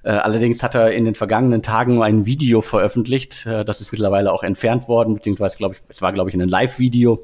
[0.03, 4.31] Äh, allerdings hat er in den vergangenen Tagen ein Video veröffentlicht, äh, das ist mittlerweile
[4.31, 7.19] auch entfernt worden, beziehungsweise glaube ich, es war glaube ich ein Live-Video,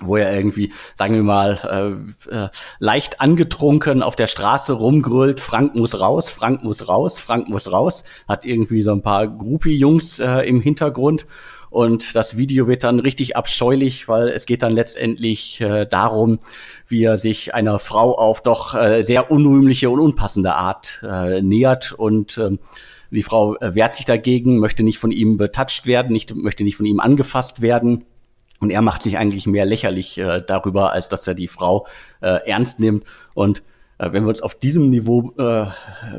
[0.00, 5.74] wo er irgendwie, sagen wir mal, äh, äh, leicht angetrunken auf der Straße rumgrölt, Frank
[5.74, 10.40] muss raus, Frank muss raus, Frank muss raus, hat irgendwie so ein paar Groupie-Jungs äh,
[10.48, 11.26] im Hintergrund.
[11.70, 16.40] Und das Video wird dann richtig abscheulich, weil es geht dann letztendlich äh, darum,
[16.88, 21.92] wie er sich einer Frau auf doch äh, sehr unrühmliche und unpassende Art äh, nähert.
[21.92, 22.58] Und äh,
[23.12, 26.76] die Frau äh, wehrt sich dagegen, möchte nicht von ihm betatscht werden, nicht, möchte nicht
[26.76, 28.04] von ihm angefasst werden
[28.60, 31.86] und er macht sich eigentlich mehr lächerlich äh, darüber, als dass er die Frau
[32.20, 33.04] äh, ernst nimmt.
[33.34, 33.62] Und
[33.98, 35.66] äh, wenn wir uns auf diesem Niveau äh,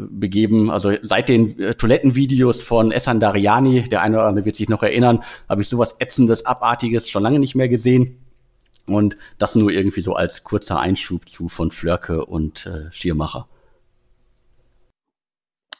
[0.09, 4.69] begeben, also seit den äh, Toilettenvideos von Essan Dariani, der eine oder andere wird sich
[4.69, 8.17] noch erinnern, habe ich sowas ätzendes, abartiges schon lange nicht mehr gesehen.
[8.87, 13.47] Und das nur irgendwie so als kurzer Einschub zu von Flörke und äh, Schiermacher.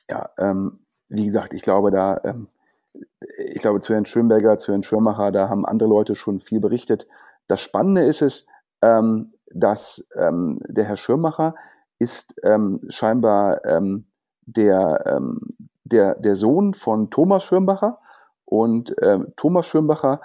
[0.10, 2.48] Ja, ähm, wie gesagt, ich glaube, da ähm,
[3.38, 7.08] ich glaube, zu Herrn Schönberger, zu Herrn Schirmacher, da haben andere Leute schon viel berichtet.
[7.48, 8.48] Das Spannende ist es,
[8.82, 11.56] ähm, dass ähm, der Herr Schirmacher
[12.00, 14.08] ist ähm, scheinbar ähm,
[14.46, 15.42] der, ähm,
[15.84, 18.00] der, der Sohn von Thomas Schirmacher.
[18.46, 20.20] Und ähm, Thomas Schirmacher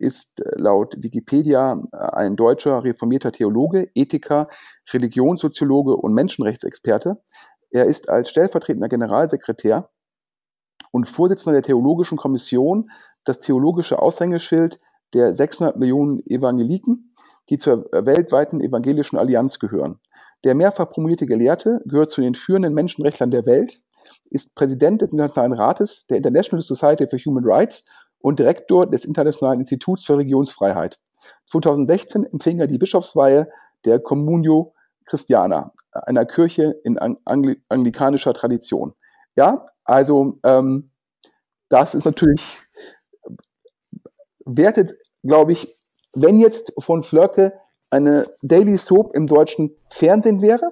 [0.00, 4.48] ist laut Wikipedia ein deutscher reformierter Theologe, Ethiker,
[4.92, 7.22] Religionssoziologe und Menschenrechtsexperte.
[7.70, 9.88] Er ist als stellvertretender Generalsekretär
[10.92, 12.90] und Vorsitzender der Theologischen Kommission,
[13.24, 14.78] das theologische Aushängeschild
[15.14, 17.14] der 600 Millionen Evangeliken,
[17.48, 19.98] die zur weltweiten evangelischen Allianz gehören.
[20.44, 23.80] Der mehrfach promovierte Gelehrte gehört zu den führenden Menschenrechtlern der Welt,
[24.30, 27.84] ist Präsident des Internationalen Rates der International Society for Human Rights
[28.18, 30.98] und Direktor des Internationalen Instituts für Religionsfreiheit.
[31.46, 33.48] 2016 empfing er die Bischofsweihe
[33.84, 34.74] der Communio
[35.04, 38.94] Christiana, einer Kirche in anglikanischer Tradition.
[39.36, 40.90] Ja, also ähm,
[41.68, 42.58] das ist natürlich,
[44.44, 45.68] wertet, glaube ich,
[46.14, 47.54] wenn jetzt von Flörke
[47.90, 50.68] eine Daily Soap im deutschen Fernsehen wäre,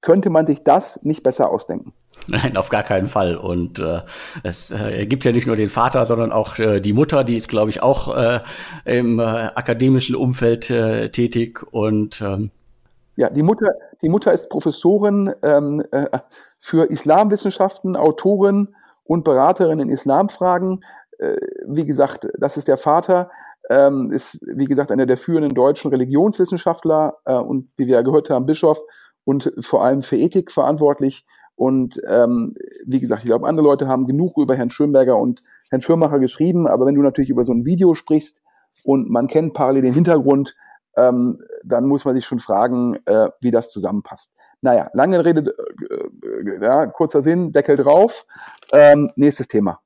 [0.00, 1.92] könnte man sich das nicht besser ausdenken.
[2.28, 3.36] Nein, auf gar keinen Fall.
[3.36, 4.02] Und äh,
[4.42, 7.48] es äh, gibt ja nicht nur den Vater, sondern auch äh, die Mutter, die ist,
[7.48, 8.40] glaube ich, auch äh,
[8.84, 11.62] im äh, akademischen Umfeld äh, tätig.
[11.72, 12.50] Und ähm,
[13.16, 16.06] ja, die Mutter, die Mutter ist Professorin ähm, äh,
[16.62, 18.68] für Islamwissenschaften, Autorin
[19.02, 20.84] und Beraterin in Islamfragen.
[21.18, 21.34] Äh,
[21.66, 23.30] wie gesagt, das ist der Vater.
[23.68, 28.30] Ähm, ist, wie gesagt, einer der führenden deutschen Religionswissenschaftler äh, und, wie wir ja gehört
[28.30, 28.80] haben, Bischof
[29.24, 31.26] und vor allem für Ethik verantwortlich.
[31.56, 32.54] Und ähm,
[32.86, 36.68] wie gesagt, ich glaube, andere Leute haben genug über Herrn Schönberger und Herrn Schirmacher geschrieben,
[36.68, 38.40] aber wenn du natürlich über so ein Video sprichst
[38.84, 40.54] und man kennt parallel den Hintergrund,
[40.96, 44.34] ähm, dann muss man sich schon fragen, äh, wie das zusammenpasst.
[44.62, 45.54] Naja, lange Rede,
[45.90, 48.26] äh, äh, ja, kurzer Sinn, Deckel drauf.
[48.72, 49.76] Ähm, nächstes Thema.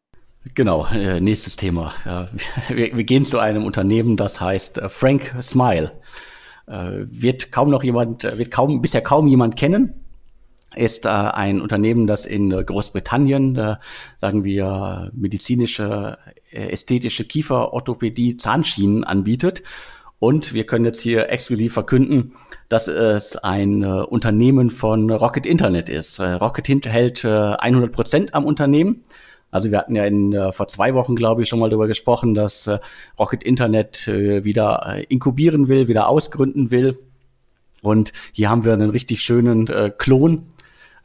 [0.54, 1.92] Genau, äh, nächstes Thema.
[2.04, 2.28] Ja,
[2.68, 5.92] wir, wir, gehen zu einem Unternehmen, das heißt äh, Frank Smile.
[6.68, 10.06] Äh, wird kaum noch jemand, wird kaum, bisher kaum jemand kennen
[10.76, 13.76] ist äh, ein Unternehmen, das in äh, Großbritannien, äh,
[14.18, 16.18] sagen wir, medizinische,
[16.50, 19.62] äh, ästhetische Kieferorthopädie, Zahnschienen anbietet.
[20.18, 22.34] Und wir können jetzt hier exklusiv verkünden,
[22.68, 26.18] dass es ein äh, Unternehmen von Rocket Internet ist.
[26.18, 29.04] Äh, Rocket hält 100 Prozent am Unternehmen.
[29.50, 32.34] Also wir hatten ja in, äh, vor zwei Wochen, glaube ich, schon mal darüber gesprochen,
[32.34, 32.78] dass äh,
[33.18, 36.98] Rocket Internet äh, wieder inkubieren will, wieder ausgründen will.
[37.82, 40.46] Und hier haben wir einen richtig schönen Klon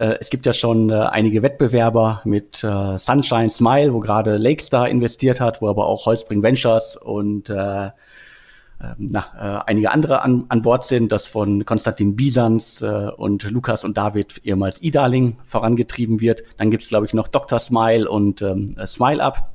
[0.02, 4.90] äh, es gibt ja schon äh, einige Wettbewerber mit äh, Sunshine Smile, wo gerade Lakestar
[4.90, 7.90] investiert hat, wo aber auch Holzbring Ventures und äh,
[8.98, 9.26] na,
[9.66, 13.98] äh, einige andere an, an Bord sind, das von Konstantin Bisans äh, und Lukas und
[13.98, 16.44] David ehemals E-Darling vorangetrieben wird.
[16.58, 17.60] Dann gibt's glaube ich, noch Dr.
[17.60, 19.52] Smile und ähm, Smile Up.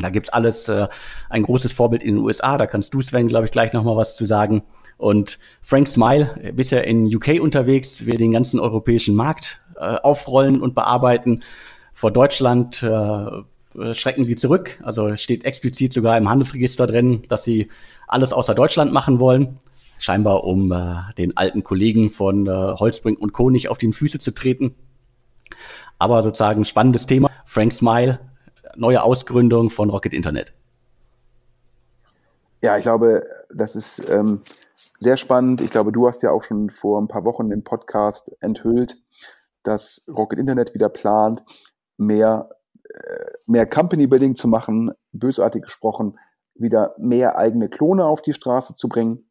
[0.00, 0.88] Da gibt's alles, äh,
[1.28, 2.58] ein großes Vorbild in den USA.
[2.58, 4.62] Da kannst du, Sven, glaube ich, gleich noch mal was zu sagen.
[4.96, 10.74] Und Frank Smile, bisher in UK unterwegs, will den ganzen europäischen Markt äh, aufrollen und
[10.74, 11.42] bearbeiten.
[11.92, 13.26] Vor Deutschland äh,
[13.92, 14.80] schrecken sie zurück.
[14.82, 17.68] Also steht explizit sogar im Handelsregister drin, dass sie
[18.06, 19.58] alles außer Deutschland machen wollen.
[19.98, 23.50] Scheinbar um äh, den alten Kollegen von äh, Holzbring und Co.
[23.50, 24.74] nicht auf die Füße zu treten.
[25.98, 27.30] Aber sozusagen spannendes Thema.
[27.44, 28.20] Frank Smile,
[28.76, 30.52] neue Ausgründung von Rocket Internet.
[32.60, 34.40] Ja, ich glaube, das ist ähm,
[34.98, 35.60] sehr spannend.
[35.60, 38.96] Ich glaube, du hast ja auch schon vor ein paar Wochen im Podcast enthüllt,
[39.62, 41.42] dass Rocket Internet wieder plant,
[41.96, 42.57] mehr, äh,
[43.46, 46.18] mehr Company Building zu machen, bösartig gesprochen,
[46.54, 49.30] wieder mehr eigene Klone auf die Straße zu bringen.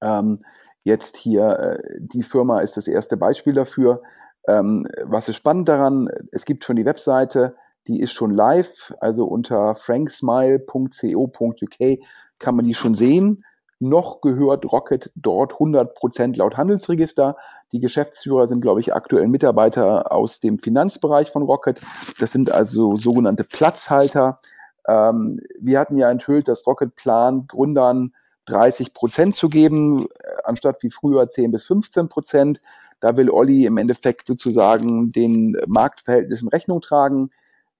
[0.00, 0.44] Ähm,
[0.84, 4.02] jetzt hier, äh, die Firma ist das erste Beispiel dafür.
[4.46, 6.08] Ähm, was ist spannend daran?
[6.32, 11.98] Es gibt schon die Webseite, die ist schon live, also unter franksmile.co.uk
[12.38, 13.44] kann man die schon sehen.
[13.80, 17.36] Noch gehört Rocket dort 100% laut Handelsregister.
[17.72, 21.80] Die Geschäftsführer sind, glaube ich, aktuell Mitarbeiter aus dem Finanzbereich von Rocket.
[22.18, 24.38] Das sind also sogenannte Platzhalter.
[24.86, 28.12] Ähm, wir hatten ja enthüllt, dass Rocket plant, Gründern
[28.46, 30.06] 30 Prozent zu geben, äh,
[30.44, 32.60] anstatt wie früher 10 bis 15 Prozent.
[33.00, 37.30] Da will Olli im Endeffekt sozusagen den Marktverhältnissen Rechnung tragen.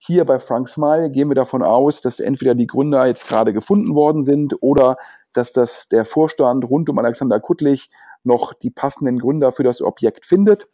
[0.01, 3.97] Hier bei Frank Smile gehen wir davon aus, dass entweder die Gründer jetzt gerade gefunden
[3.97, 4.97] worden sind oder
[5.35, 7.91] dass das der Vorstand rund um Alexander Kuttlich
[8.23, 10.67] noch die passenden Gründer für das Objekt findet.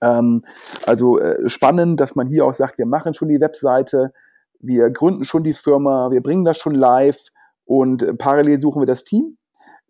[0.00, 0.42] Ähm,
[0.86, 4.14] also äh, spannend, dass man hier auch sagt, wir machen schon die Webseite,
[4.60, 7.20] wir gründen schon die Firma, wir bringen das schon live
[7.66, 9.36] und äh, parallel suchen wir das Team.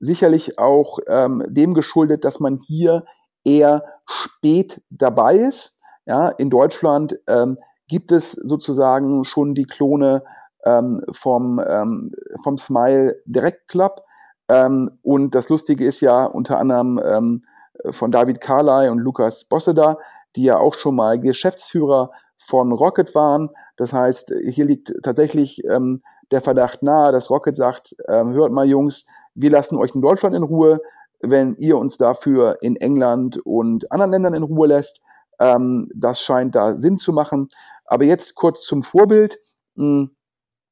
[0.00, 3.04] Sicherlich auch ähm, dem geschuldet, dass man hier
[3.44, 5.78] eher spät dabei ist.
[6.06, 7.56] Ja, in Deutschland ähm,
[7.92, 10.24] gibt es sozusagen schon die Klone
[10.64, 12.10] ähm, vom, ähm,
[12.42, 14.00] vom Smile Direct Club.
[14.48, 17.42] Ähm, und das Lustige ist ja unter anderem ähm,
[17.90, 19.98] von David Carley und Lukas Bosseda,
[20.36, 23.50] die ja auch schon mal Geschäftsführer von Rocket waren.
[23.76, 28.66] Das heißt, hier liegt tatsächlich ähm, der Verdacht nahe, dass Rocket sagt, ähm, hört mal
[28.66, 30.80] Jungs, wir lassen euch in Deutschland in Ruhe,
[31.20, 35.02] wenn ihr uns dafür in England und anderen Ländern in Ruhe lässt.
[35.38, 37.48] Das scheint da Sinn zu machen.
[37.92, 39.38] Aber jetzt kurz zum Vorbild,
[39.76, 40.16] hm,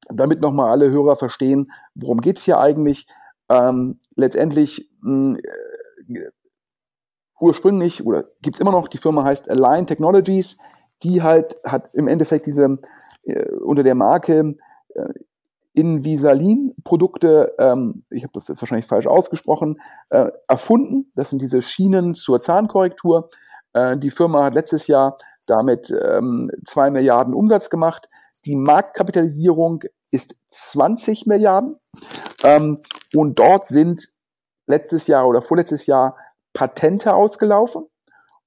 [0.09, 3.05] damit nochmal alle Hörer verstehen, worum geht es hier eigentlich.
[3.47, 5.37] Ähm, letztendlich mh,
[6.07, 6.29] hm, äh,
[7.39, 10.57] ursprünglich oder gibt es immer noch, die Firma heißt Align Technologies,
[11.03, 12.77] die halt hat im Endeffekt diese
[13.25, 14.55] äh, unter der Marke
[14.95, 15.13] äh,
[15.73, 19.79] Invisalin-Produkte, ähm, ich habe das jetzt wahrscheinlich falsch ausgesprochen,
[20.09, 21.11] äh, erfunden.
[21.13, 23.29] Das sind diese Schienen zur Zahnkorrektur.
[23.73, 28.09] Äh, die Firma hat letztes Jahr damit ähm, 2 Milliarden Umsatz gemacht.
[28.45, 31.77] Die Marktkapitalisierung ist 20 Milliarden.
[32.43, 32.79] Ähm,
[33.13, 34.07] und dort sind
[34.67, 36.17] letztes Jahr oder vorletztes Jahr
[36.53, 37.85] Patente ausgelaufen.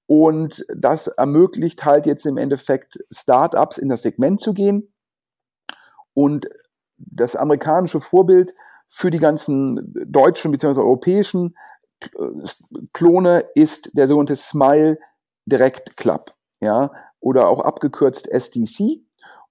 [0.06, 4.92] Und das ermöglicht halt jetzt im Endeffekt Startups in das Segment zu gehen.
[6.12, 6.48] Und
[6.96, 8.54] das amerikanische Vorbild
[8.86, 10.80] für die ganzen deutschen bzw.
[10.80, 11.56] europäischen
[12.92, 14.98] Klone ist der sogenannte Smile
[15.46, 16.20] Direct Club,
[16.64, 19.04] ja, oder auch abgekürzt SDC.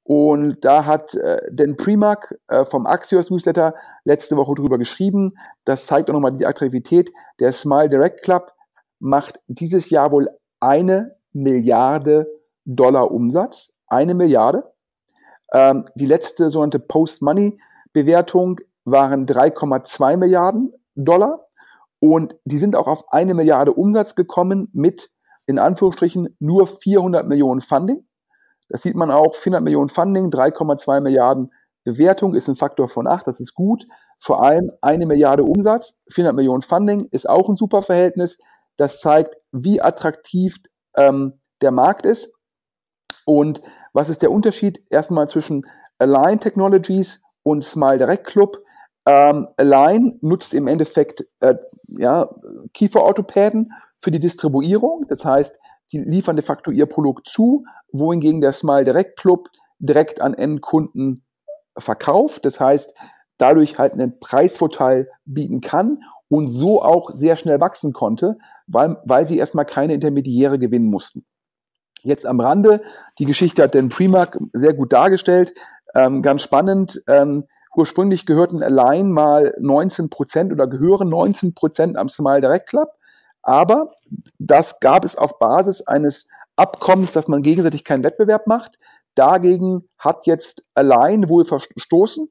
[0.03, 3.73] Und da hat äh, Dan Primack äh, vom Axios Newsletter
[4.03, 5.35] letzte Woche drüber geschrieben.
[5.63, 7.11] Das zeigt auch nochmal die Attraktivität.
[7.39, 8.51] Der Smile Direct Club
[8.99, 12.27] macht dieses Jahr wohl eine Milliarde
[12.65, 13.71] Dollar Umsatz.
[13.87, 14.73] Eine Milliarde.
[15.53, 21.47] Ähm, die letzte sogenannte Post-Money-Bewertung waren 3,2 Milliarden Dollar.
[21.99, 25.11] Und die sind auch auf eine Milliarde Umsatz gekommen mit,
[25.47, 28.05] in Anführungsstrichen, nur 400 Millionen Funding.
[28.69, 31.51] Das sieht man auch, 400 Millionen Funding, 3,2 Milliarden
[31.83, 33.85] Bewertung ist ein Faktor von 8, das ist gut.
[34.19, 38.39] Vor allem eine Milliarde Umsatz, 400 Millionen Funding ist auch ein super Verhältnis.
[38.77, 40.57] Das zeigt, wie attraktiv
[40.95, 42.33] ähm, der Markt ist.
[43.25, 45.65] Und was ist der Unterschied erstmal zwischen
[45.99, 48.57] Align Technologies und Smile Direct Club?
[49.05, 51.55] Ähm, Align nutzt im Endeffekt äh,
[51.87, 52.29] ja,
[52.73, 55.05] Kieferorthopäden für die Distribuierung.
[55.07, 55.59] Das heißt,
[55.91, 61.25] die liefern de facto ihr Produkt zu, wohingegen der Smile Direct Club direkt an Endkunden
[61.77, 62.45] verkauft.
[62.45, 62.93] Das heißt,
[63.37, 68.37] dadurch halt einen Preisvorteil bieten kann und so auch sehr schnell wachsen konnte,
[68.67, 71.25] weil, weil sie erstmal keine Intermediäre gewinnen mussten.
[72.01, 72.81] Jetzt am Rande,
[73.19, 75.53] die Geschichte hat Dan Primark sehr gut dargestellt,
[75.95, 77.01] ähm, ganz spannend.
[77.07, 82.89] Ähm, ursprünglich gehörten allein mal 19 Prozent oder gehören 19 Prozent am Smile Direct Club,
[83.43, 83.91] aber
[84.39, 88.79] das gab es auf Basis eines Abkommens, dass man gegenseitig keinen Wettbewerb macht.
[89.15, 92.29] Dagegen hat jetzt allein wohl verstoßen,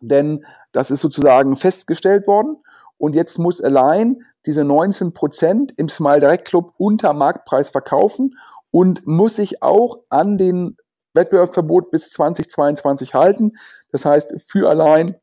[0.00, 2.56] denn das ist sozusagen festgestellt worden.
[2.98, 8.36] Und jetzt muss allein diese 19 Prozent im Smile Direct Club unter Marktpreis verkaufen
[8.70, 10.76] und muss sich auch an den
[11.14, 13.52] Wettbewerbsverbot bis 2022 halten.
[13.90, 15.16] Das heißt, für allein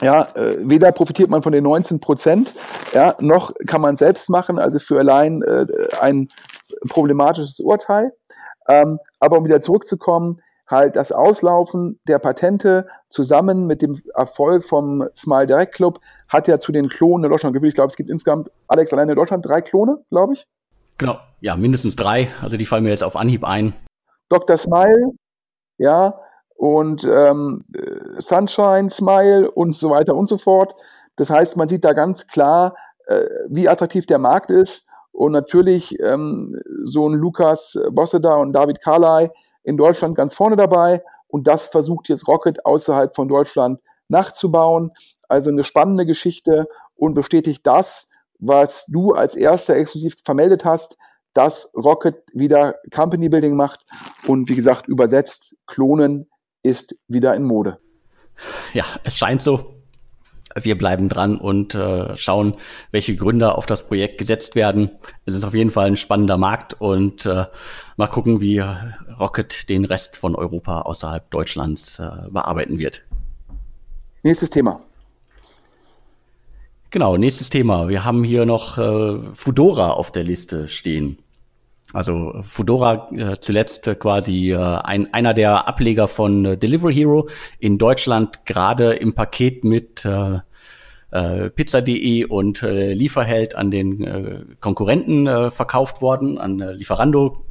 [0.00, 2.54] ja, äh, weder profitiert man von den 19 Prozent,
[2.92, 5.66] ja, noch kann man selbst machen, also für allein äh,
[6.00, 6.28] ein
[6.88, 8.12] problematisches Urteil.
[8.68, 15.06] Ähm, aber um wieder zurückzukommen, halt das Auslaufen der Patente zusammen mit dem Erfolg vom
[15.14, 17.70] Smile Direct Club hat ja zu den Klonen in Deutschland geführt.
[17.70, 20.46] Ich glaube, es gibt insgesamt, Alex, allein in Deutschland drei Klone, glaube ich.
[20.98, 22.28] Genau, ja, mindestens drei.
[22.40, 23.74] Also die fallen mir jetzt auf Anhieb ein.
[24.28, 24.56] Dr.
[24.56, 25.12] Smile,
[25.78, 26.18] ja,
[26.62, 27.64] und ähm,
[28.18, 30.76] Sunshine Smile und so weiter und so fort.
[31.16, 34.86] Das heißt, man sieht da ganz klar, äh, wie attraktiv der Markt ist.
[35.10, 39.30] Und natürlich ähm, so ein Lukas Bosseda und David Carley
[39.64, 41.02] in Deutschland ganz vorne dabei.
[41.26, 44.92] Und das versucht jetzt Rocket außerhalb von Deutschland nachzubauen.
[45.28, 50.96] Also eine spannende Geschichte und bestätigt das, was du als erster exklusiv vermeldet hast,
[51.34, 53.80] dass Rocket wieder Company Building macht
[54.28, 56.28] und wie gesagt übersetzt Klonen
[56.62, 57.78] ist wieder in Mode.
[58.72, 59.74] Ja, es scheint so.
[60.54, 62.54] Wir bleiben dran und äh, schauen,
[62.90, 64.90] welche Gründer auf das Projekt gesetzt werden.
[65.24, 67.46] Es ist auf jeden Fall ein spannender Markt und äh,
[67.96, 68.58] mal gucken, wie
[69.18, 73.02] Rocket den Rest von Europa außerhalb Deutschlands äh, bearbeiten wird.
[74.22, 74.80] Nächstes Thema.
[76.90, 77.88] Genau, nächstes Thema.
[77.88, 81.16] Wir haben hier noch äh, Fudora auf der Liste stehen.
[81.92, 87.28] Also Fudora äh, zuletzt äh, quasi äh, ein, einer der Ableger von äh, Delivery Hero
[87.58, 90.38] in Deutschland gerade im Paket mit äh,
[91.10, 97.44] äh, Pizza.de und äh, Lieferheld an den äh, Konkurrenten äh, verkauft worden, an äh, Lieferando.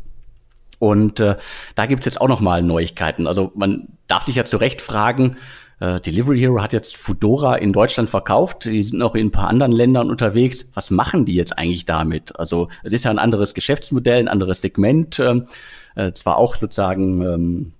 [0.79, 1.35] Und äh,
[1.75, 3.27] da gibt's jetzt auch noch mal Neuigkeiten.
[3.27, 5.37] Also man darf sich ja zu Recht fragen,
[5.81, 8.65] äh, Delivery Hero hat jetzt Fudora in Deutschland verkauft.
[8.65, 10.67] Die sind noch in ein paar anderen Ländern unterwegs.
[10.75, 12.37] Was machen die jetzt eigentlich damit?
[12.39, 15.19] Also es ist ja ein anderes Geschäftsmodell, ein anderes Segment.
[15.19, 15.47] Ähm,
[15.95, 17.73] äh, zwar auch sozusagen ähm,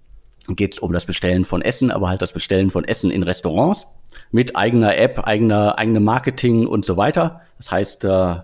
[0.55, 3.88] geht es um das Bestellen von Essen, aber halt das Bestellen von Essen in Restaurants
[4.32, 7.41] mit eigener App, eigener eigenem Marketing und so weiter.
[7.57, 8.36] Das heißt, äh,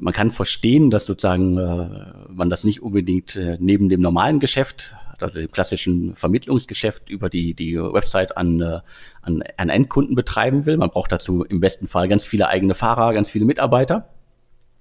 [0.00, 1.88] man kann verstehen, dass sozusagen äh,
[2.28, 7.54] man das nicht unbedingt äh, neben dem normalen Geschäft also dem klassischen Vermittlungsgeschäft über die,
[7.54, 8.80] die Website an, äh,
[9.22, 10.76] an, an Endkunden betreiben will.
[10.76, 14.10] Man braucht dazu im besten Fall ganz viele eigene Fahrer, ganz viele Mitarbeiter.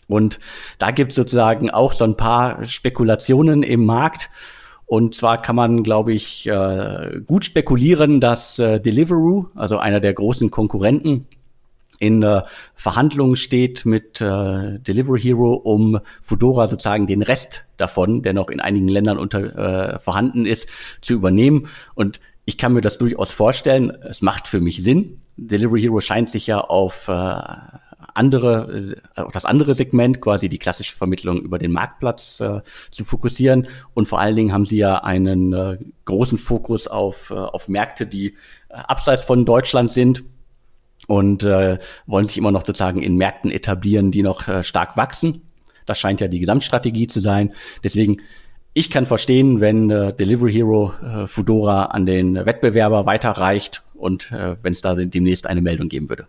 [0.08, 0.39] Und
[0.80, 4.30] da gibt es sozusagen auch so ein paar Spekulationen im Markt.
[4.86, 10.14] Und zwar kann man, glaube ich, äh, gut spekulieren, dass äh, Deliveroo, also einer der
[10.14, 11.28] großen Konkurrenten,
[12.04, 12.41] in äh,
[12.76, 18.60] Verhandlungen steht mit äh, Delivery Hero, um Fudora sozusagen den Rest davon, der noch in
[18.60, 20.68] einigen Ländern unter, äh, vorhanden ist,
[20.99, 21.68] zu übernehmen.
[21.95, 23.89] Und ich kann mir das durchaus vorstellen.
[23.89, 25.22] Es macht für mich Sinn.
[25.38, 27.36] Delivery Hero scheint sich ja auf äh,
[28.14, 32.60] andere, äh, das andere Segment, quasi die klassische Vermittlung über den Marktplatz äh,
[32.91, 33.68] zu fokussieren.
[33.93, 38.06] Und vor allen Dingen haben sie ja einen äh, großen Fokus auf, äh, auf Märkte,
[38.08, 38.36] die
[38.68, 40.26] äh, abseits von Deutschland sind
[41.08, 45.41] und äh, wollen sich immer noch sozusagen in Märkten etablieren, die noch äh, stark wachsen.
[45.86, 47.54] Das scheint ja die Gesamtstrategie zu sein.
[47.84, 48.22] Deswegen,
[48.74, 54.56] ich kann verstehen, wenn äh, Delivery Hero äh, Fudora an den Wettbewerber weiterreicht und äh,
[54.64, 56.28] wenn es da demnächst eine Meldung geben würde.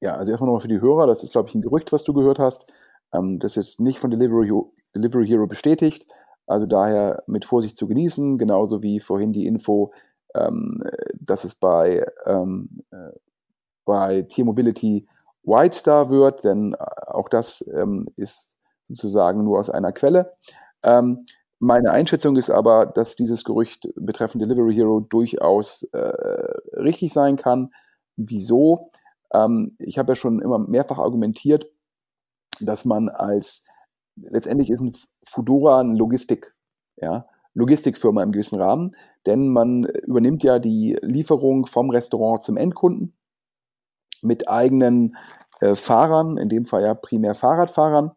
[0.00, 2.12] Ja, also erstmal nochmal für die Hörer, das ist, glaube ich, ein Gerücht, was du
[2.12, 2.66] gehört hast.
[3.12, 4.52] Ähm, das ist nicht von Delivery
[4.94, 6.06] Delivery Hero bestätigt.
[6.46, 9.92] Also daher mit Vorsicht zu genießen, genauso wie vorhin die Info,
[10.36, 10.82] ähm,
[11.14, 13.10] dass es bei, ähm, äh,
[13.84, 15.06] bei T-Mobility
[15.42, 20.36] Whitestar wird, denn äh, auch das ähm, ist sozusagen nur aus einer Quelle.
[20.82, 21.26] Ähm,
[21.58, 25.98] meine Einschätzung ist aber, dass dieses Gerücht betreffend Delivery Hero durchaus äh,
[26.76, 27.72] richtig sein kann.
[28.16, 28.90] Wieso?
[29.32, 31.66] Ähm, ich habe ja schon immer mehrfach argumentiert,
[32.60, 33.64] dass man als
[34.16, 34.92] letztendlich ist ein
[35.24, 36.54] Fudora ein Logistik,
[36.96, 37.26] ja,
[37.56, 38.94] Logistikfirma im gewissen Rahmen,
[39.24, 43.16] denn man übernimmt ja die Lieferung vom Restaurant zum Endkunden
[44.20, 45.16] mit eigenen
[45.60, 48.12] äh, Fahrern, in dem Fall ja primär Fahrradfahrern.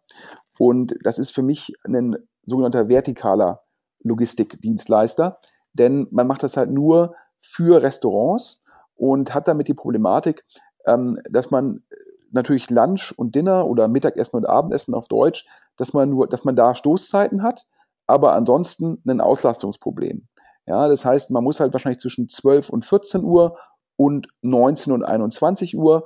[0.57, 3.63] Und das ist für mich ein sogenannter vertikaler
[4.03, 5.37] Logistikdienstleister,
[5.71, 8.61] denn man macht das halt nur für Restaurants
[8.95, 10.43] und hat damit die Problematik,
[10.85, 11.83] ähm, dass man
[12.31, 16.57] natürlich Lunch und Dinner oder Mittagessen und Abendessen auf Deutsch, dass man nur, dass man
[16.57, 17.65] da Stoßzeiten hat,
[18.09, 20.27] aber ansonsten ein Auslastungsproblem.
[20.65, 23.57] Ja, das heißt, man muss halt wahrscheinlich zwischen 12 und 14 Uhr
[23.95, 26.05] und 19 und 21 Uhr,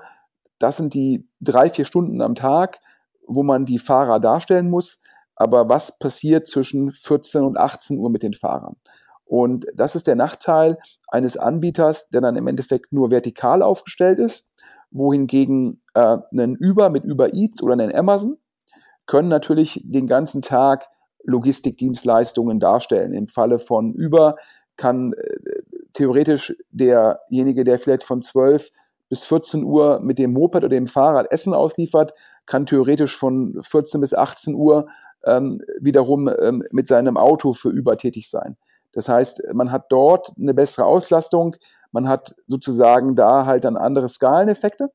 [0.59, 2.79] das sind die drei, vier Stunden am Tag,
[3.27, 4.99] wo man die Fahrer darstellen muss.
[5.35, 8.75] Aber was passiert zwischen 14 und 18 Uhr mit den Fahrern?
[9.25, 10.77] Und das ist der Nachteil
[11.07, 14.49] eines Anbieters, der dann im Endeffekt nur vertikal aufgestellt ist
[14.93, 18.37] wohingegen äh, ein Uber mit Uber Eats oder ein Amazon
[19.05, 20.87] können natürlich den ganzen Tag
[21.23, 23.13] Logistikdienstleistungen darstellen.
[23.13, 24.35] Im Falle von Uber
[24.77, 25.37] kann äh,
[25.93, 28.69] theoretisch derjenige, der vielleicht von 12
[29.09, 32.13] bis 14 Uhr mit dem Moped oder dem Fahrrad Essen ausliefert,
[32.45, 34.87] kann theoretisch von 14 bis 18 Uhr
[35.25, 38.57] ähm, wiederum ähm, mit seinem Auto für Uber tätig sein.
[38.91, 41.55] Das heißt, man hat dort eine bessere Auslastung,
[41.91, 44.89] man hat sozusagen da halt dann andere Skaleneffekte.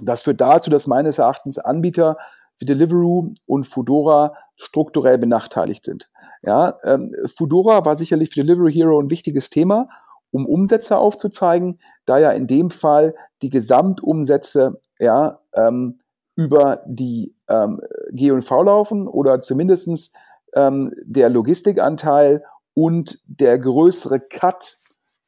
[0.00, 2.16] Das führt dazu, dass meines Erachtens Anbieter
[2.58, 6.08] wie Deliveroo und Fudora strukturell benachteiligt sind.
[6.42, 9.86] Ja, ähm, Fudora war sicherlich für Delivery Hero ein wichtiges Thema,
[10.30, 16.00] um Umsätze aufzuzeigen, da ja in dem Fall die Gesamtumsätze ja, ähm,
[16.36, 17.80] über die ähm,
[18.10, 20.12] G&V laufen oder zumindestens
[20.54, 22.44] ähm, der Logistikanteil
[22.74, 24.78] und der größere Cut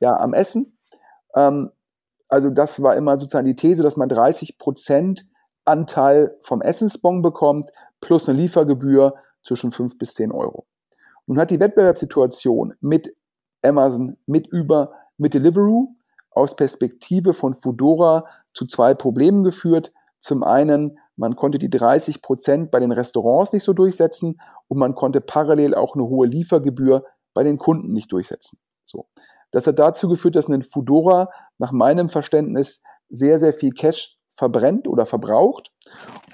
[0.00, 0.78] ja, am Essen.
[1.34, 1.70] Ähm,
[2.28, 5.26] also das war immer sozusagen die These, dass man 30 Prozent
[5.64, 7.70] Anteil vom Essensbon bekommt,
[8.04, 10.66] plus eine Liefergebühr zwischen 5 bis 10 Euro.
[11.26, 13.16] Nun hat die Wettbewerbssituation mit
[13.62, 15.94] Amazon, mit Uber, mit Deliveroo
[16.30, 19.92] aus Perspektive von Foodora zu zwei Problemen geführt.
[20.20, 24.38] Zum einen, man konnte die 30 Prozent bei den Restaurants nicht so durchsetzen
[24.68, 28.58] und man konnte parallel auch eine hohe Liefergebühr bei den Kunden nicht durchsetzen.
[28.84, 29.06] So.
[29.50, 34.88] Das hat dazu geführt, dass ein Fudora nach meinem Verständnis sehr, sehr viel Cash verbrennt
[34.88, 35.72] oder verbraucht.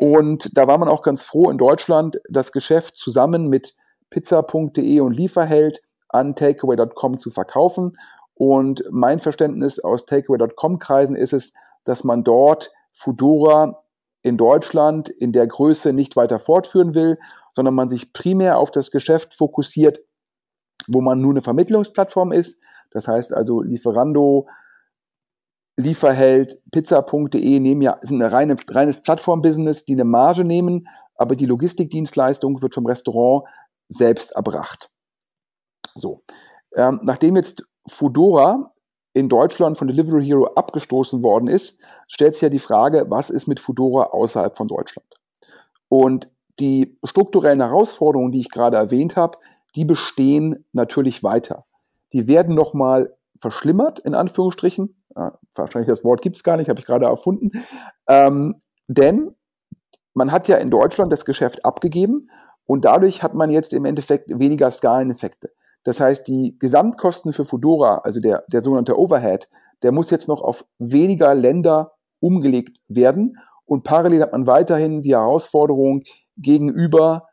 [0.00, 3.74] Und da war man auch ganz froh, in Deutschland das Geschäft zusammen mit
[4.08, 7.98] pizza.de und Lieferheld an takeaway.com zu verkaufen.
[8.32, 11.52] Und mein Verständnis aus takeaway.com-Kreisen ist es,
[11.84, 13.84] dass man dort Fudora
[14.22, 17.18] in Deutschland in der Größe nicht weiter fortführen will,
[17.52, 20.00] sondern man sich primär auf das Geschäft fokussiert,
[20.88, 22.58] wo man nur eine Vermittlungsplattform ist,
[22.90, 24.48] das heißt also Lieferando,
[25.80, 31.46] Lieferheld, Pizza.de nehmen ja, sind ein reine, reines Plattformbusiness, die eine Marge nehmen, aber die
[31.46, 33.44] Logistikdienstleistung wird vom Restaurant
[33.88, 34.90] selbst erbracht.
[35.94, 36.22] So.
[36.76, 38.72] Ähm, nachdem jetzt Fudora
[39.12, 43.48] in Deutschland von Delivery Hero abgestoßen worden ist, stellt sich ja die Frage, was ist
[43.48, 45.08] mit Fudora außerhalb von Deutschland?
[45.88, 49.38] Und die strukturellen Herausforderungen, die ich gerade erwähnt habe,
[49.74, 51.64] die bestehen natürlich weiter
[52.12, 54.99] die werden nochmal verschlimmert, in Anführungsstrichen.
[55.16, 57.50] Ja, wahrscheinlich das Wort gibt es gar nicht, habe ich gerade erfunden.
[58.08, 58.56] Ähm,
[58.88, 59.34] denn
[60.14, 62.30] man hat ja in Deutschland das Geschäft abgegeben
[62.66, 65.50] und dadurch hat man jetzt im Endeffekt weniger Skaleneffekte.
[65.84, 69.48] Das heißt, die Gesamtkosten für Fudora, also der, der sogenannte Overhead,
[69.82, 73.38] der muss jetzt noch auf weniger Länder umgelegt werden.
[73.64, 76.02] Und parallel hat man weiterhin die Herausforderung,
[76.36, 77.28] gegenüber,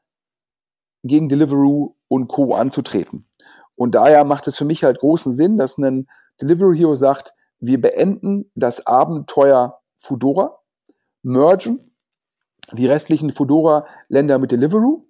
[1.04, 2.56] gegen Deliveroo und Co.
[2.56, 3.28] anzutreten.
[3.76, 6.08] Und daher macht es für mich halt großen Sinn, dass ein
[6.42, 10.60] Delivery Hero sagt, wir beenden das Abenteuer Fudora.
[11.22, 11.80] mergen
[12.74, 15.06] die restlichen Fedora-Länder mit Deliveroo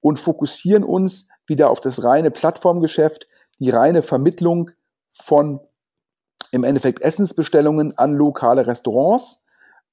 [0.00, 3.26] und fokussieren uns wieder auf das reine Plattformgeschäft,
[3.58, 4.70] die reine Vermittlung
[5.10, 5.60] von
[6.52, 9.44] im Endeffekt Essensbestellungen an lokale Restaurants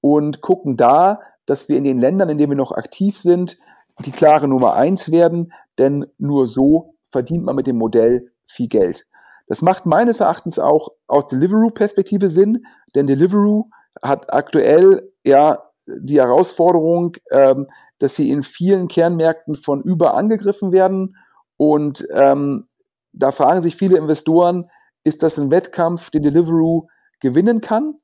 [0.02, 3.58] und gucken da, dass wir in den Ländern, in denen wir noch aktiv sind,
[4.06, 9.08] die klare Nummer eins werden, denn nur so verdient man mit dem Modell viel Geld.
[9.48, 12.66] Das macht meines Erachtens auch aus Deliveroo-Perspektive Sinn,
[12.96, 13.70] denn Deliveroo
[14.04, 17.68] hat aktuell ja die Herausforderung, ähm,
[18.00, 21.16] dass sie in vielen Kernmärkten von über angegriffen werden.
[21.58, 22.68] Und ähm,
[23.14, 24.70] da fragen sich viele Investoren,
[25.04, 26.88] ist das ein Wettkampf, den Deliveroo
[27.20, 27.96] gewinnen kann?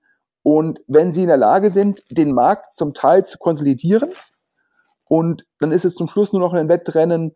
[0.44, 4.10] Und wenn sie in der Lage sind, den Markt zum Teil zu konsolidieren,
[5.06, 7.36] und dann ist es zum Schluss nur noch ein Wettrennen,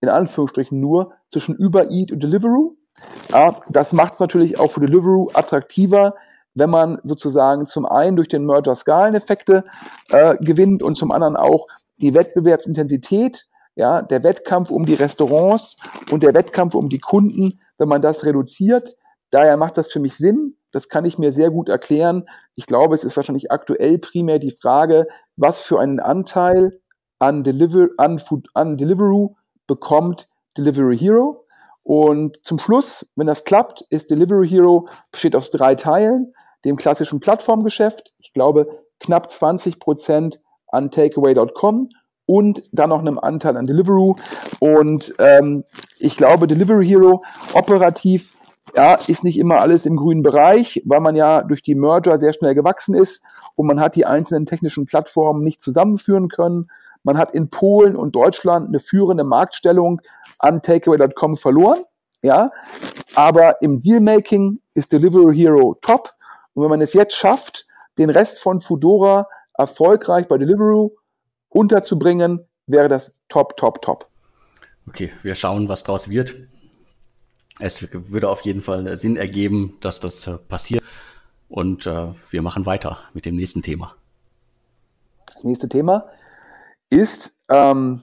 [0.00, 2.76] in Anführungsstrichen nur, zwischen Uber Eat und Deliveroo.
[3.30, 6.14] Ja, das macht es natürlich auch für Deliveroo attraktiver,
[6.54, 9.64] wenn man sozusagen zum einen durch den Merger Skaleneffekte
[10.08, 11.66] äh, gewinnt und zum anderen auch
[12.00, 15.76] die Wettbewerbsintensität, ja, der Wettkampf um die Restaurants
[16.10, 18.96] und der Wettkampf um die Kunden, wenn man das reduziert.
[19.30, 20.56] Daher macht das für mich Sinn.
[20.72, 22.26] Das kann ich mir sehr gut erklären.
[22.54, 26.80] Ich glaube, es ist wahrscheinlich aktuell primär die Frage, was für einen Anteil
[27.18, 29.36] an, Deliver an, Food, an Deliveroo
[29.66, 31.45] bekommt Delivery Hero.
[31.86, 36.34] Und zum Schluss, wenn das klappt, ist Delivery Hero besteht aus drei Teilen
[36.64, 38.12] dem klassischen Plattformgeschäft.
[38.18, 38.66] Ich glaube,
[38.98, 41.90] knapp 20 Prozent an Takeaway.com
[42.26, 44.16] und dann noch einem Anteil an Deliveroo.
[44.58, 45.62] Und ähm,
[46.00, 47.22] ich glaube, Delivery Hero
[47.54, 48.32] operativ
[48.74, 52.32] ja, ist nicht immer alles im grünen Bereich, weil man ja durch die Merger sehr
[52.32, 53.22] schnell gewachsen ist
[53.54, 56.68] und man hat die einzelnen technischen Plattformen nicht zusammenführen können.
[57.06, 60.02] Man hat in Polen und Deutschland eine führende Marktstellung
[60.40, 61.78] an Takeaway.com verloren.
[62.20, 62.50] Ja,
[63.14, 66.10] aber im Dealmaking ist Delivery Hero top
[66.54, 67.64] und wenn man es jetzt schafft,
[67.96, 70.96] den Rest von Fudora erfolgreich bei Deliveroo
[71.48, 74.08] unterzubringen, wäre das top, top, top.
[74.88, 76.34] Okay, wir schauen, was daraus wird.
[77.60, 80.82] Es würde auf jeden Fall Sinn ergeben, dass das äh, passiert.
[81.48, 83.94] Und äh, wir machen weiter mit dem nächsten Thema.
[85.32, 86.08] Das nächste Thema
[86.90, 88.02] ist, ähm,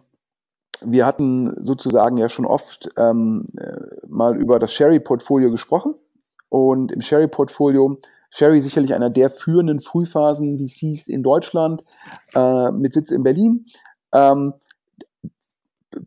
[0.82, 3.78] wir hatten sozusagen ja schon oft ähm, äh,
[4.08, 5.96] mal über das Sherry-Portfolio gesprochen.
[6.50, 7.98] Und im Sherry-Portfolio
[8.30, 11.84] Sherry sicherlich einer der führenden Frühphasen VCs in Deutschland
[12.36, 13.66] äh, mit Sitz in Berlin.
[14.12, 14.54] Ähm,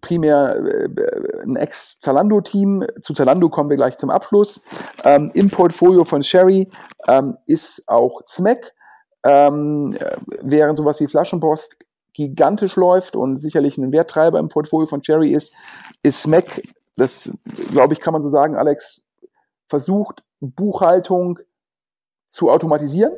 [0.01, 2.85] primär äh, ein Ex-Zalando-Team.
[3.01, 4.70] Zu Zalando kommen wir gleich zum Abschluss.
[5.05, 6.68] Ähm, Im Portfolio von Sherry
[7.07, 8.74] ähm, ist auch SMAC,
[9.24, 9.97] ähm,
[10.43, 11.77] während sowas wie Flaschenpost
[12.17, 15.55] gigantisch läuft und sicherlich ein Werttreiber im Portfolio von Sherry ist,
[16.03, 16.62] ist SMAC,
[16.97, 17.31] das
[17.71, 19.03] glaube ich, kann man so sagen, Alex,
[19.69, 21.39] versucht Buchhaltung
[22.25, 23.12] zu automatisieren?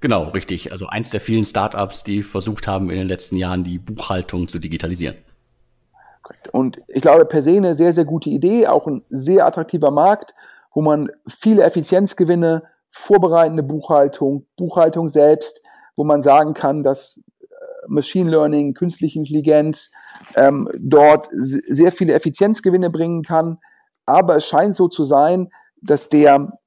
[0.00, 0.70] Genau, richtig.
[0.70, 4.60] Also eins der vielen Startups, die versucht haben, in den letzten Jahren die Buchhaltung zu
[4.60, 5.16] digitalisieren.
[6.52, 10.34] Und ich glaube, per se eine sehr, sehr gute Idee, auch ein sehr attraktiver Markt,
[10.72, 15.60] wo man viele Effizienzgewinne, vorbereitende Buchhaltung, Buchhaltung selbst,
[15.96, 17.20] wo man sagen kann, dass
[17.88, 19.90] Machine Learning, künstliche Intelligenz
[20.36, 23.58] ähm, dort sehr viele Effizienzgewinne bringen kann.
[24.06, 26.58] Aber es scheint so zu sein, dass der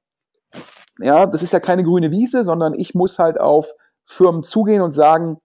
[0.99, 4.93] ja, das ist ja keine grüne Wiese, sondern ich muss halt auf Firmen zugehen und
[4.93, 5.38] sagen,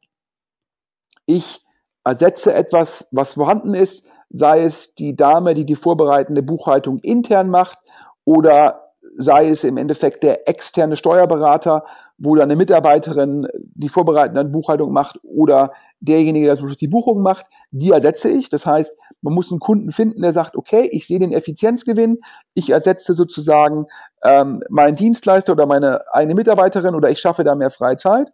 [1.27, 1.61] ich
[2.05, 7.79] ersetze etwas, was vorhanden ist, sei es die Dame, die die vorbereitende Buchhaltung intern macht
[8.25, 11.85] oder sei es im Endeffekt der externe Steuerberater,
[12.25, 17.21] wo dann eine Mitarbeiterin die vorbereitende Buchhaltung macht oder derjenige, der zum Schluss die Buchung
[17.21, 18.49] macht, die ersetze ich.
[18.49, 22.21] Das heißt, man muss einen Kunden finden, der sagt, okay, ich sehe den Effizienzgewinn,
[22.55, 23.87] ich ersetze sozusagen
[24.23, 28.31] ähm, meinen Dienstleister oder meine eine Mitarbeiterin oder ich schaffe da mehr Freizeit.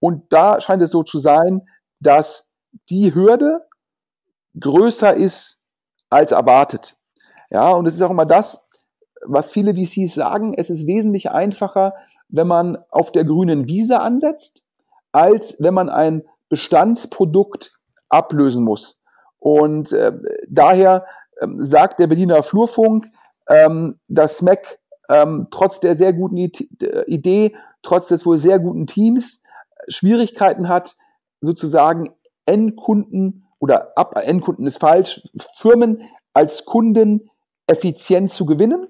[0.00, 1.68] Und da scheint es so zu sein,
[2.00, 2.50] dass
[2.88, 3.66] die Hürde
[4.58, 5.60] größer ist
[6.08, 6.96] als erwartet.
[7.50, 8.66] Ja, und es ist auch immer das,
[9.26, 11.92] was viele VCs sagen, es ist wesentlich einfacher,
[12.28, 14.62] wenn man auf der grünen Wiese ansetzt,
[15.12, 18.98] als wenn man ein Bestandsprodukt ablösen muss.
[19.38, 20.12] Und äh,
[20.48, 21.06] daher
[21.36, 23.06] äh, sagt der Berliner Flurfunk,
[23.48, 29.42] ähm, dass Mac ähm, trotz der sehr guten Idee, trotz des wohl sehr guten Teams
[29.88, 30.96] Schwierigkeiten hat,
[31.40, 32.10] sozusagen
[32.46, 35.22] Endkunden oder ab Endkunden ist falsch,
[35.56, 36.02] Firmen
[36.32, 37.30] als Kunden
[37.66, 38.88] effizient zu gewinnen.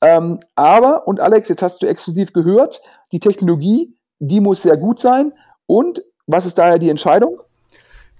[0.00, 2.80] Ähm, aber, und Alex, jetzt hast du exklusiv gehört,
[3.12, 5.32] die Technologie, die muss sehr gut sein.
[5.66, 7.40] Und was ist daher die Entscheidung?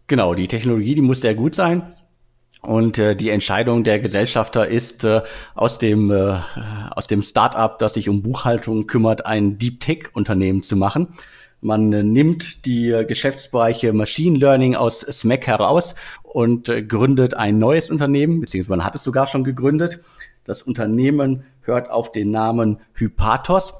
[0.06, 1.94] Genau, die Technologie, die muss sehr gut sein.
[2.62, 5.22] Und äh, die Entscheidung der Gesellschafter ist, äh,
[5.54, 6.38] aus dem, äh,
[7.10, 11.14] dem Start-up, das sich um Buchhaltung kümmert, ein Deep Tech-Unternehmen zu machen.
[11.60, 17.58] Man äh, nimmt die äh, Geschäftsbereiche Machine Learning aus SMAC heraus und äh, gründet ein
[17.58, 20.04] neues Unternehmen, beziehungsweise man hat es sogar schon gegründet.
[20.46, 23.74] Das Unternehmen hört auf den Namen Hypatos.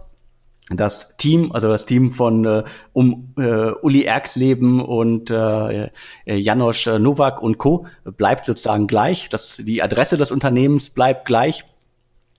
[0.68, 5.90] Das Team, also das Team von äh, um äh, Uli Erxleben und äh,
[6.26, 7.86] Janosch Nowak und Co.
[8.04, 9.28] bleibt sozusagen gleich.
[9.28, 11.64] Das, die Adresse des Unternehmens bleibt gleich.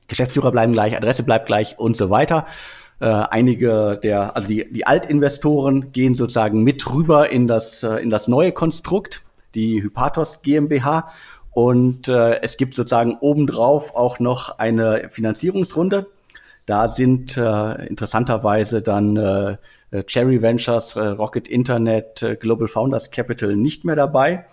[0.10, 2.46] Geschäftsführer bleiben gleich, Adresse bleibt gleich und so weiter.
[3.00, 8.10] Äh, einige der, also die, die Altinvestoren gehen sozusagen mit rüber in das, äh, in
[8.10, 9.22] das neue Konstrukt,
[9.54, 11.12] die Hypatos GmbH.
[11.52, 16.08] Und äh, es gibt sozusagen obendrauf auch noch eine Finanzierungsrunde.
[16.66, 19.58] Da sind äh, interessanterweise dann äh,
[20.06, 24.46] Cherry Ventures, äh, Rocket Internet, äh, Global Founders Capital nicht mehr dabei.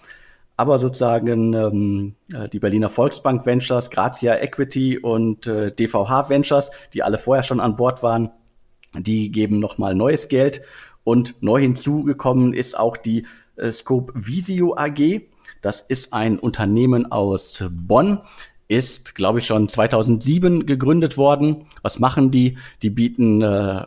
[0.56, 7.02] Aber sozusagen ähm, äh, die Berliner Volksbank Ventures, Grazia Equity und äh, DVH Ventures, die
[7.02, 8.30] alle vorher schon an Bord waren,
[8.96, 10.62] die geben nochmal neues Geld.
[11.02, 13.26] Und neu hinzugekommen ist auch die
[13.56, 15.22] äh, Scope Visio AG.
[15.62, 18.20] Das ist ein Unternehmen aus Bonn,
[18.68, 21.66] ist, glaube ich, schon 2007 gegründet worden.
[21.82, 22.58] Was machen die?
[22.82, 23.86] Die bieten äh, äh,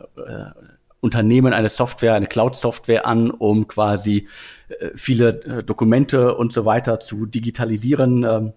[1.00, 4.28] Unternehmen eine Software, eine Cloud-Software an, um quasi
[4.68, 8.24] äh, viele äh, Dokumente und so weiter zu digitalisieren.
[8.24, 8.52] Ähm,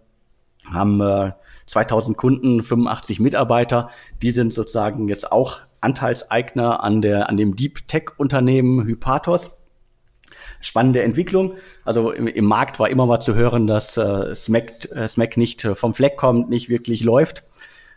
[0.70, 1.32] haben äh,
[1.66, 3.90] 2000 Kunden, 85 Mitarbeiter.
[4.22, 9.58] Die sind sozusagen jetzt auch Anteilseigner an der an dem Deep Tech Unternehmen Hypatos.
[10.62, 11.56] Spannende Entwicklung.
[11.84, 15.66] Also im, im Markt war immer mal zu hören, dass äh, Smack, äh, Smack nicht
[15.66, 17.44] äh, vom Fleck kommt, nicht wirklich läuft.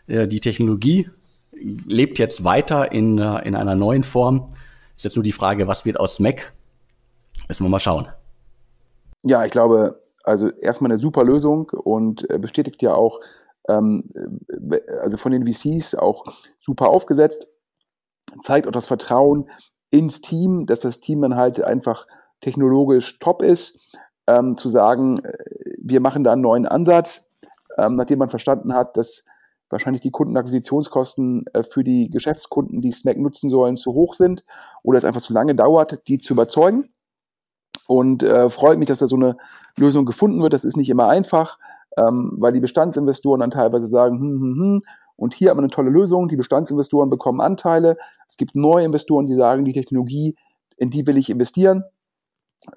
[0.07, 1.09] Äh, die Technologie
[1.53, 4.47] lebt jetzt weiter in, äh, in einer neuen Form.
[4.95, 6.53] Ist jetzt nur die Frage, was wird aus Mac?
[7.47, 8.07] Müssen wir mal schauen.
[9.23, 13.19] Ja, ich glaube, also erstmal eine super Lösung und äh, bestätigt ja auch,
[13.67, 14.09] ähm,
[14.71, 16.25] äh, also von den VCs auch
[16.59, 17.47] super aufgesetzt,
[18.43, 19.49] zeigt auch das Vertrauen
[19.89, 22.07] ins Team, dass das Team dann halt einfach
[22.41, 25.21] technologisch top ist, ähm, zu sagen,
[25.77, 29.25] wir machen da einen neuen Ansatz, ähm, nachdem man verstanden hat, dass
[29.69, 34.43] wahrscheinlich die Kundenakquisitionskosten äh, für die Geschäftskunden, die Snack nutzen sollen, zu hoch sind
[34.83, 36.85] oder es einfach zu lange dauert, die zu überzeugen.
[37.87, 39.37] Und äh, freut mich, dass da so eine
[39.77, 40.53] Lösung gefunden wird.
[40.53, 41.59] Das ist nicht immer einfach,
[41.97, 44.81] ähm, weil die Bestandsinvestoren dann teilweise sagen, hm, hm, hm,
[45.17, 46.27] und hier haben wir eine tolle Lösung.
[46.27, 47.97] Die Bestandsinvestoren bekommen Anteile.
[48.27, 50.35] Es gibt neue Investoren, die sagen, die Technologie,
[50.77, 51.85] in die will ich investieren.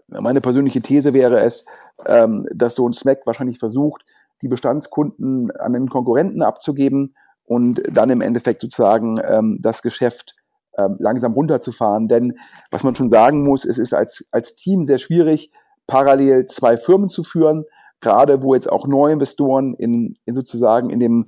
[0.08, 1.66] Meine persönliche These wäre es,
[2.06, 4.04] ähm, dass so ein Snack wahrscheinlich versucht,
[4.42, 7.14] die Bestandskunden an den Konkurrenten abzugeben
[7.44, 10.36] und dann im Endeffekt sozusagen ähm, das Geschäft
[10.76, 12.08] ähm, langsam runterzufahren.
[12.08, 12.38] Denn
[12.70, 15.50] was man schon sagen muss, es ist als, als Team sehr schwierig,
[15.86, 17.64] parallel zwei Firmen zu führen,
[18.00, 21.24] gerade wo jetzt auch neue Investoren in, in sozusagen in dem,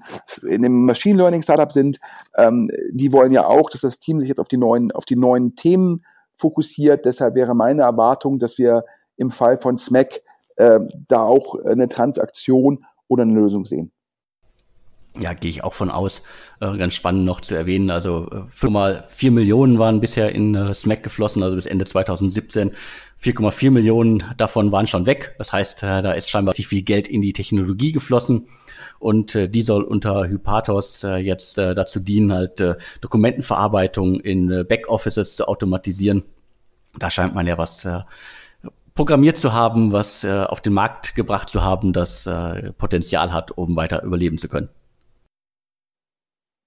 [0.48, 1.98] in dem Machine Learning Startup sind.
[2.36, 5.16] Ähm, die wollen ja auch, dass das Team sich jetzt auf die neuen, auf die
[5.16, 6.04] neuen Themen
[6.40, 7.04] fokussiert.
[7.04, 8.84] Deshalb wäre meine Erwartung, dass wir
[9.16, 10.22] im Fall von SMAC
[10.56, 13.92] äh, da auch eine Transaktion oder eine Lösung sehen.
[15.18, 16.22] Ja, gehe ich auch von aus.
[16.60, 17.90] Äh, ganz spannend noch zu erwähnen.
[17.90, 22.70] Also äh, 4,4 Millionen waren bisher in äh, SMAC geflossen, also bis Ende 2017.
[23.20, 25.34] 4,4 Millionen davon waren schon weg.
[25.38, 28.46] Das heißt, äh, da ist scheinbar viel Geld in die Technologie geflossen.
[29.00, 34.50] Und äh, die soll unter Hypatos äh, jetzt äh, dazu dienen, halt äh, Dokumentenverarbeitung in
[34.50, 36.22] äh, Backoffices zu automatisieren.
[36.98, 38.00] Da scheint man ja was äh,
[38.94, 43.50] programmiert zu haben, was äh, auf den Markt gebracht zu haben, das äh, Potenzial hat,
[43.52, 44.68] um weiter überleben zu können.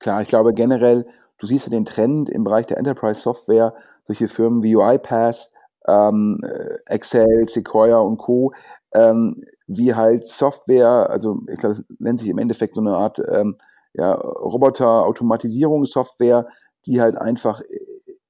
[0.04, 3.74] Klar, ich glaube generell, du siehst ja den Trend im Bereich der Enterprise Software,
[4.04, 5.49] solche Firmen wie UiPath,
[5.88, 8.51] ähm, äh, Excel, Sequoia und Co.,
[8.93, 13.22] ähm, wie halt Software, also ich glaube, das nennt sich im Endeffekt so eine Art
[13.32, 13.56] ähm,
[13.93, 16.49] ja, Roboter-Automatisierungssoftware,
[16.86, 17.62] die halt einfach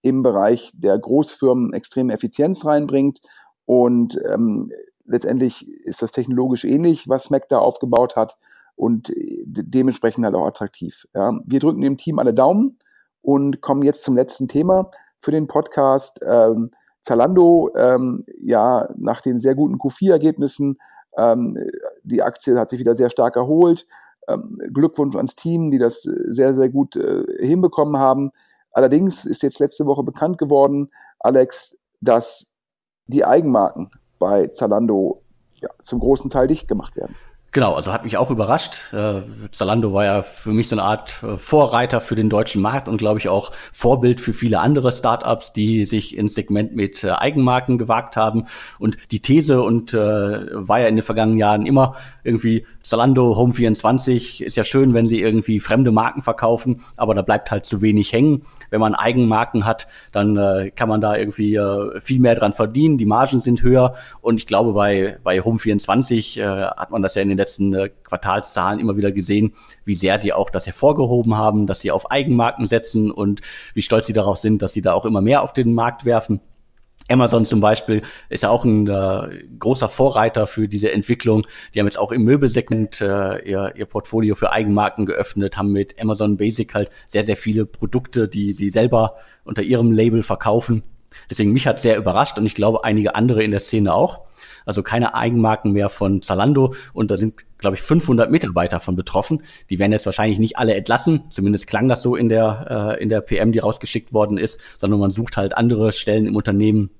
[0.04, 3.20] im Bereich der Großfirmen extreme Effizienz reinbringt
[3.66, 4.70] und ähm,
[5.06, 8.38] letztendlich ist das technologisch ähnlich, was Mac da aufgebaut hat
[8.84, 9.14] und
[9.46, 11.08] dementsprechend halt auch attraktiv.
[11.16, 11.40] Ja.
[11.46, 12.78] Wir drücken dem Team alle Daumen
[13.22, 16.20] und kommen jetzt zum letzten Thema für den Podcast.
[16.28, 20.80] Ähm, Zalando, ähm, ja, nach den sehr guten Q4-Ergebnissen,
[21.18, 21.58] ähm,
[22.04, 23.88] die Aktie hat sich wieder sehr stark erholt.
[24.28, 28.32] Ähm, Glückwunsch ans Team, die das sehr, sehr gut äh, hinbekommen haben.
[28.72, 32.52] Allerdings ist jetzt letzte Woche bekannt geworden, Alex, dass
[33.08, 35.24] die Eigenmarken bei Zalando
[35.62, 37.16] ja, zum großen Teil dicht gemacht werden.
[37.54, 38.92] Genau, also hat mich auch überrascht.
[38.94, 42.88] Äh, Zalando war ja für mich so eine Art äh, Vorreiter für den deutschen Markt
[42.88, 47.12] und glaube ich auch Vorbild für viele andere Startups, die sich ins Segment mit äh,
[47.12, 48.46] Eigenmarken gewagt haben.
[48.80, 54.42] Und die These und war ja in den vergangenen Jahren immer irgendwie Zalando Home 24
[54.42, 58.12] ist ja schön, wenn sie irgendwie fremde Marken verkaufen, aber da bleibt halt zu wenig
[58.12, 58.44] hängen.
[58.72, 61.60] Wenn man Eigenmarken hat, dann kann man da irgendwie
[62.00, 62.98] viel mehr dran verdienen.
[62.98, 67.16] Die Margen sind höher und ich glaube bei bei Home 24 äh, hat man das
[67.16, 69.54] ja in den letzten äh, Quartalszahlen immer wieder gesehen,
[69.86, 73.42] wie sehr sie auch das hervorgehoben haben, dass sie auf Eigenmarken setzen und
[73.74, 76.40] wie stolz sie darauf sind, dass sie da auch immer mehr auf den Markt werfen.
[77.10, 81.46] Amazon zum Beispiel ist ja auch ein äh, großer Vorreiter für diese Entwicklung.
[81.74, 86.00] Die haben jetzt auch im Möbelsegment äh, ihr, ihr Portfolio für Eigenmarken geöffnet, haben mit
[86.02, 90.84] Amazon Basic halt sehr, sehr viele Produkte, die sie selber unter ihrem Label verkaufen.
[91.30, 94.24] Deswegen mich hat sehr überrascht und ich glaube einige andere in der Szene auch
[94.66, 99.44] also keine Eigenmarken mehr von Zalando und da sind, glaube ich, 500 Mitarbeiter von betroffen.
[99.70, 103.10] Die werden jetzt wahrscheinlich nicht alle entlassen, zumindest klang das so in der, äh, in
[103.10, 106.92] der PM, die rausgeschickt worden ist, sondern man sucht halt andere Stellen im Unternehmen,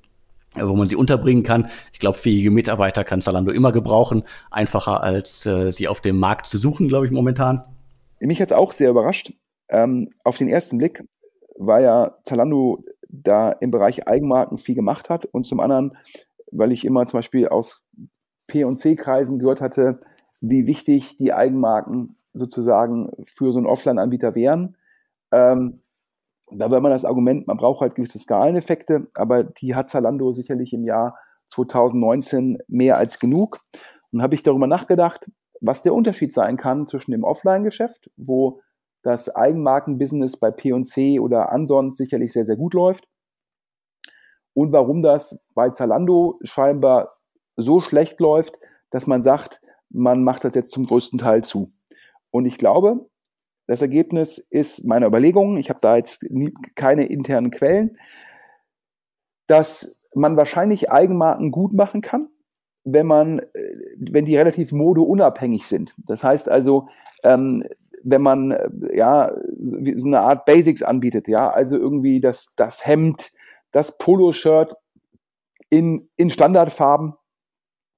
[0.56, 1.70] äh, wo man sie unterbringen kann.
[1.92, 6.46] Ich glaube, fähige Mitarbeiter kann Zalando immer gebrauchen, einfacher als äh, sie auf dem Markt
[6.46, 7.64] zu suchen, glaube ich, momentan.
[8.20, 9.34] Mich hat es auch sehr überrascht.
[9.70, 11.04] Ähm, auf den ersten Blick
[11.58, 15.96] war ja Zalando da im Bereich Eigenmarken viel gemacht hat und zum anderen
[16.56, 17.86] weil ich immer zum Beispiel aus
[18.48, 20.00] P- und C-Kreisen gehört hatte,
[20.42, 24.78] wie wichtig die Eigenmarken sozusagen für so einen Offline-Anbieter wären.
[25.32, 25.80] Ähm,
[26.52, 30.74] da war immer das Argument, man braucht halt gewisse Skaleneffekte, aber die hat Zalando sicherlich
[30.74, 31.18] im Jahr
[31.50, 33.60] 2019 mehr als genug.
[34.12, 35.32] Und habe ich darüber nachgedacht,
[35.62, 38.62] was der Unterschied sein kann zwischen dem Offline-Geschäft, wo
[39.02, 43.08] das Eigenmarkenbusiness bei P&C oder ansonsten sicherlich sehr, sehr gut läuft,
[44.54, 47.10] und warum das bei Zalando scheinbar
[47.56, 48.58] so schlecht läuft,
[48.90, 51.72] dass man sagt, man macht das jetzt zum größten Teil zu.
[52.32, 53.08] Und ich glaube,
[53.68, 57.98] das Ergebnis ist meiner Überlegung, ich habe da jetzt nie, keine internen Quellen,
[59.48, 62.30] dass man wahrscheinlich Eigenmarken gut machen kann,
[62.84, 65.94] wenn man, äh, wenn die relativ modeunabhängig sind.
[65.98, 66.88] Das heißt also,
[67.24, 67.64] ähm,
[68.04, 73.32] wenn man äh, ja so eine Art Basics anbietet, ja, also irgendwie das, das Hemd,
[73.74, 74.76] das Poloshirt
[75.70, 77.16] in, in Standardfarben,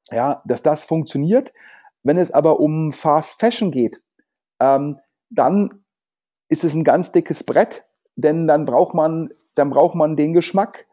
[0.10, 1.54] ja, dass das funktioniert.
[2.02, 4.02] Wenn es aber um Fast Fashion geht,
[4.60, 5.00] ähm,
[5.30, 5.84] dann
[6.48, 10.88] ist es ein ganz dickes Brett, denn dann braucht man, dann braucht man den Geschmack,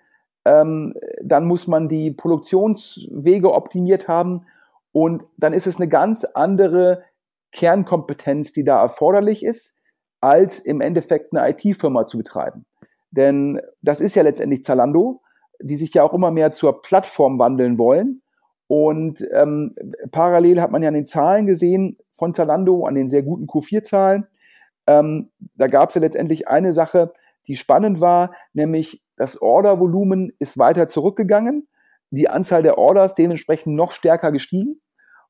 [0.45, 4.47] ähm, dann muss man die Produktionswege optimiert haben
[4.91, 7.05] und dann ist es eine ganz andere
[7.53, 9.77] Kernkompetenz, die da erforderlich ist,
[10.21, 12.65] als im Endeffekt eine IT-Firma zu betreiben.
[13.13, 15.23] Denn das ist ja letztendlich Zalando,
[15.61, 18.23] die sich ja auch immer mehr zur Plattform wandeln wollen.
[18.67, 19.75] Und ähm,
[20.11, 24.27] parallel hat man ja an den Zahlen gesehen von Zalando, an den sehr guten Q4-Zahlen.
[24.87, 27.13] Ähm, da gab es ja letztendlich eine Sache,
[27.47, 31.69] die spannend war, nämlich das Ordervolumen ist weiter zurückgegangen,
[32.11, 34.81] die Anzahl der Orders dementsprechend noch stärker gestiegen.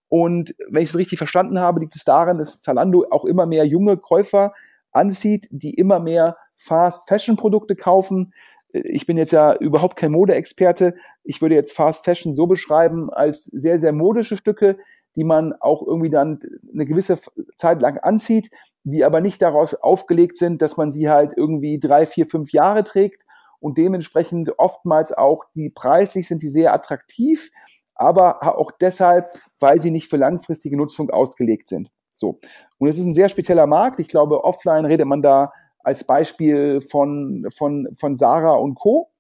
[0.09, 3.67] Und wenn ich es richtig verstanden habe, liegt es daran, dass Zalando auch immer mehr
[3.67, 4.53] junge Käufer
[4.93, 8.33] anzieht, die immer mehr Fast-Fashion-Produkte kaufen.
[8.73, 10.95] Ich bin jetzt ja überhaupt kein Modeexperte.
[11.25, 14.79] Ich würde jetzt Fast Fashion so beschreiben als sehr, sehr modische Stücke,
[15.15, 16.41] die man auch irgendwie dann
[16.73, 17.19] eine gewisse
[17.57, 18.51] Zeit lang anzieht,
[18.85, 22.83] die aber nicht daraus aufgelegt sind, dass man sie halt irgendwie drei, vier, fünf Jahre
[22.83, 23.25] trägt
[23.61, 27.51] und dementsprechend oftmals auch die preislich sind die sehr attraktiv,
[27.95, 29.29] aber auch deshalb,
[29.61, 31.91] weil sie nicht für langfristige Nutzung ausgelegt sind.
[32.15, 32.39] So.
[32.79, 34.01] Und es ist ein sehr spezieller Markt.
[34.01, 35.53] Ich glaube, offline redet man da
[35.85, 39.11] als Beispiel von, von, von Sarah und Co.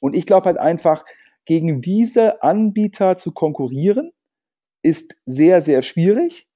[0.00, 1.04] Und ich glaube halt einfach,
[1.44, 4.12] gegen diese Anbieter zu konkurrieren,
[4.82, 6.46] ist sehr, sehr schwierig.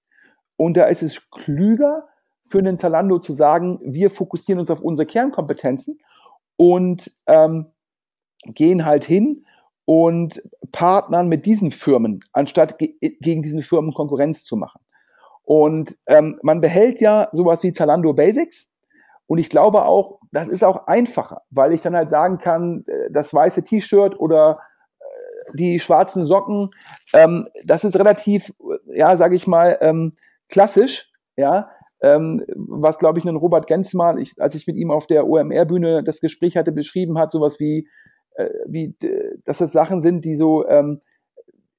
[0.57, 2.09] Und da ist es klüger
[2.43, 5.99] für den Zalando zu sagen, wir fokussieren uns auf unsere Kernkompetenzen
[6.57, 7.73] und ähm,
[8.45, 9.47] gehen halt hin
[9.85, 14.81] und partnern mit diesen Firmen, anstatt ge gegen diesen Firmen Konkurrenz zu machen.
[15.43, 18.69] Und ähm, man behält ja sowas wie Zalando Basics,
[19.33, 23.11] und ich glaube auch, das ist auch einfacher, weil ich dann halt sagen kann, äh,
[23.11, 24.59] das weiße T-Shirt oder
[25.01, 26.69] äh, die schwarzen Socken,
[27.15, 30.13] ähm, das ist relativ, äh, ja, sage ich mal, ähm,
[30.51, 31.71] klassisch, ja,
[32.03, 36.05] ähm, was glaube ich ein Robert Gensmann, ich, als ich mit ihm auf der OMR-Bühne
[36.05, 37.89] das Gespräch hatte, beschrieben hat, sowas wie,
[38.35, 38.95] äh, wie,
[39.47, 41.01] dass das Sachen sind, die so, ähm,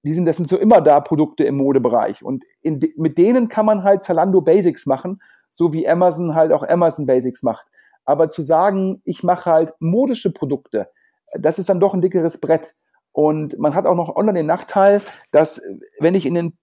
[0.02, 2.24] die sind, das sind so immer da Produkte im Modebereich.
[2.24, 5.22] Und in, mit denen kann man halt Zalando Basics machen
[5.56, 7.66] so wie Amazon halt auch Amazon Basics macht.
[8.06, 10.90] Aber zu sagen, ich mache halt modische Produkte,
[11.38, 12.76] das ist dann doch ein dickeres Brett.
[13.12, 15.02] Und man hat auch noch online den Nachteil,
[15.32, 15.62] dass
[16.00, 16.58] wenn ich in den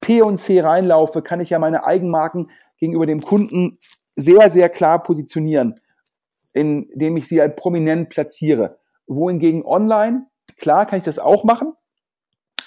[0.00, 3.78] P und C reinlaufe, kann ich ja meine Eigenmarken gegenüber dem Kunden
[4.16, 5.80] sehr, sehr klar positionieren,
[6.54, 8.78] indem ich sie halt prominent platziere.
[9.06, 10.26] Wohingegen online,
[10.56, 11.74] klar kann ich das auch machen,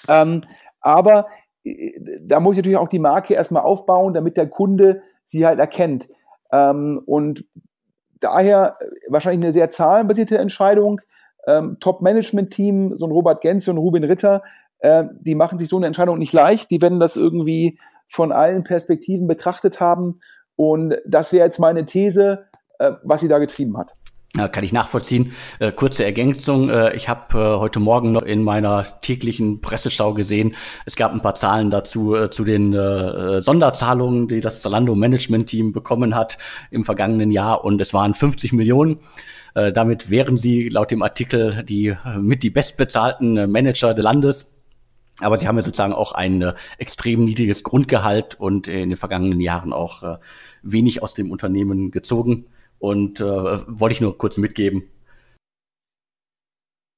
[0.08, 0.42] ähm,
[0.80, 1.26] aber
[1.64, 5.58] äh, da muss ich natürlich auch die Marke erstmal aufbauen, damit der Kunde sie halt
[5.58, 6.08] erkennt.
[6.52, 7.44] Ähm, und
[8.20, 8.74] daher
[9.08, 11.00] wahrscheinlich eine sehr zahlenbasierte Entscheidung.
[11.46, 14.42] Ähm, Top-Management-Team, so ein Robert Genze und Ruben Ritter,
[14.78, 16.70] äh, die machen sich so eine Entscheidung nicht leicht.
[16.70, 20.20] Die werden das irgendwie von allen Perspektiven betrachtet haben.
[20.56, 22.38] Und das wäre jetzt meine These,
[22.78, 23.94] äh, was sie da getrieben hat.
[24.36, 25.32] Ja, kann ich nachvollziehen.
[25.60, 26.68] Äh, kurze Ergänzung.
[26.68, 30.56] Äh, ich habe äh, heute Morgen noch in meiner täglichen Presseschau gesehen,
[30.86, 35.48] es gab ein paar Zahlen dazu äh, zu den äh, Sonderzahlungen, die das Zalando Management
[35.48, 36.36] Team bekommen hat
[36.72, 38.98] im vergangenen Jahr und es waren 50 Millionen.
[39.54, 44.02] Äh, damit wären sie laut dem Artikel die äh, mit die bestbezahlten äh, Manager des
[44.02, 44.50] Landes.
[45.20, 49.40] Aber sie haben ja sozusagen auch ein äh, extrem niedriges Grundgehalt und in den vergangenen
[49.40, 50.16] Jahren auch äh,
[50.64, 52.46] wenig aus dem Unternehmen gezogen.
[52.78, 54.90] Und äh, wollte ich nur kurz mitgeben.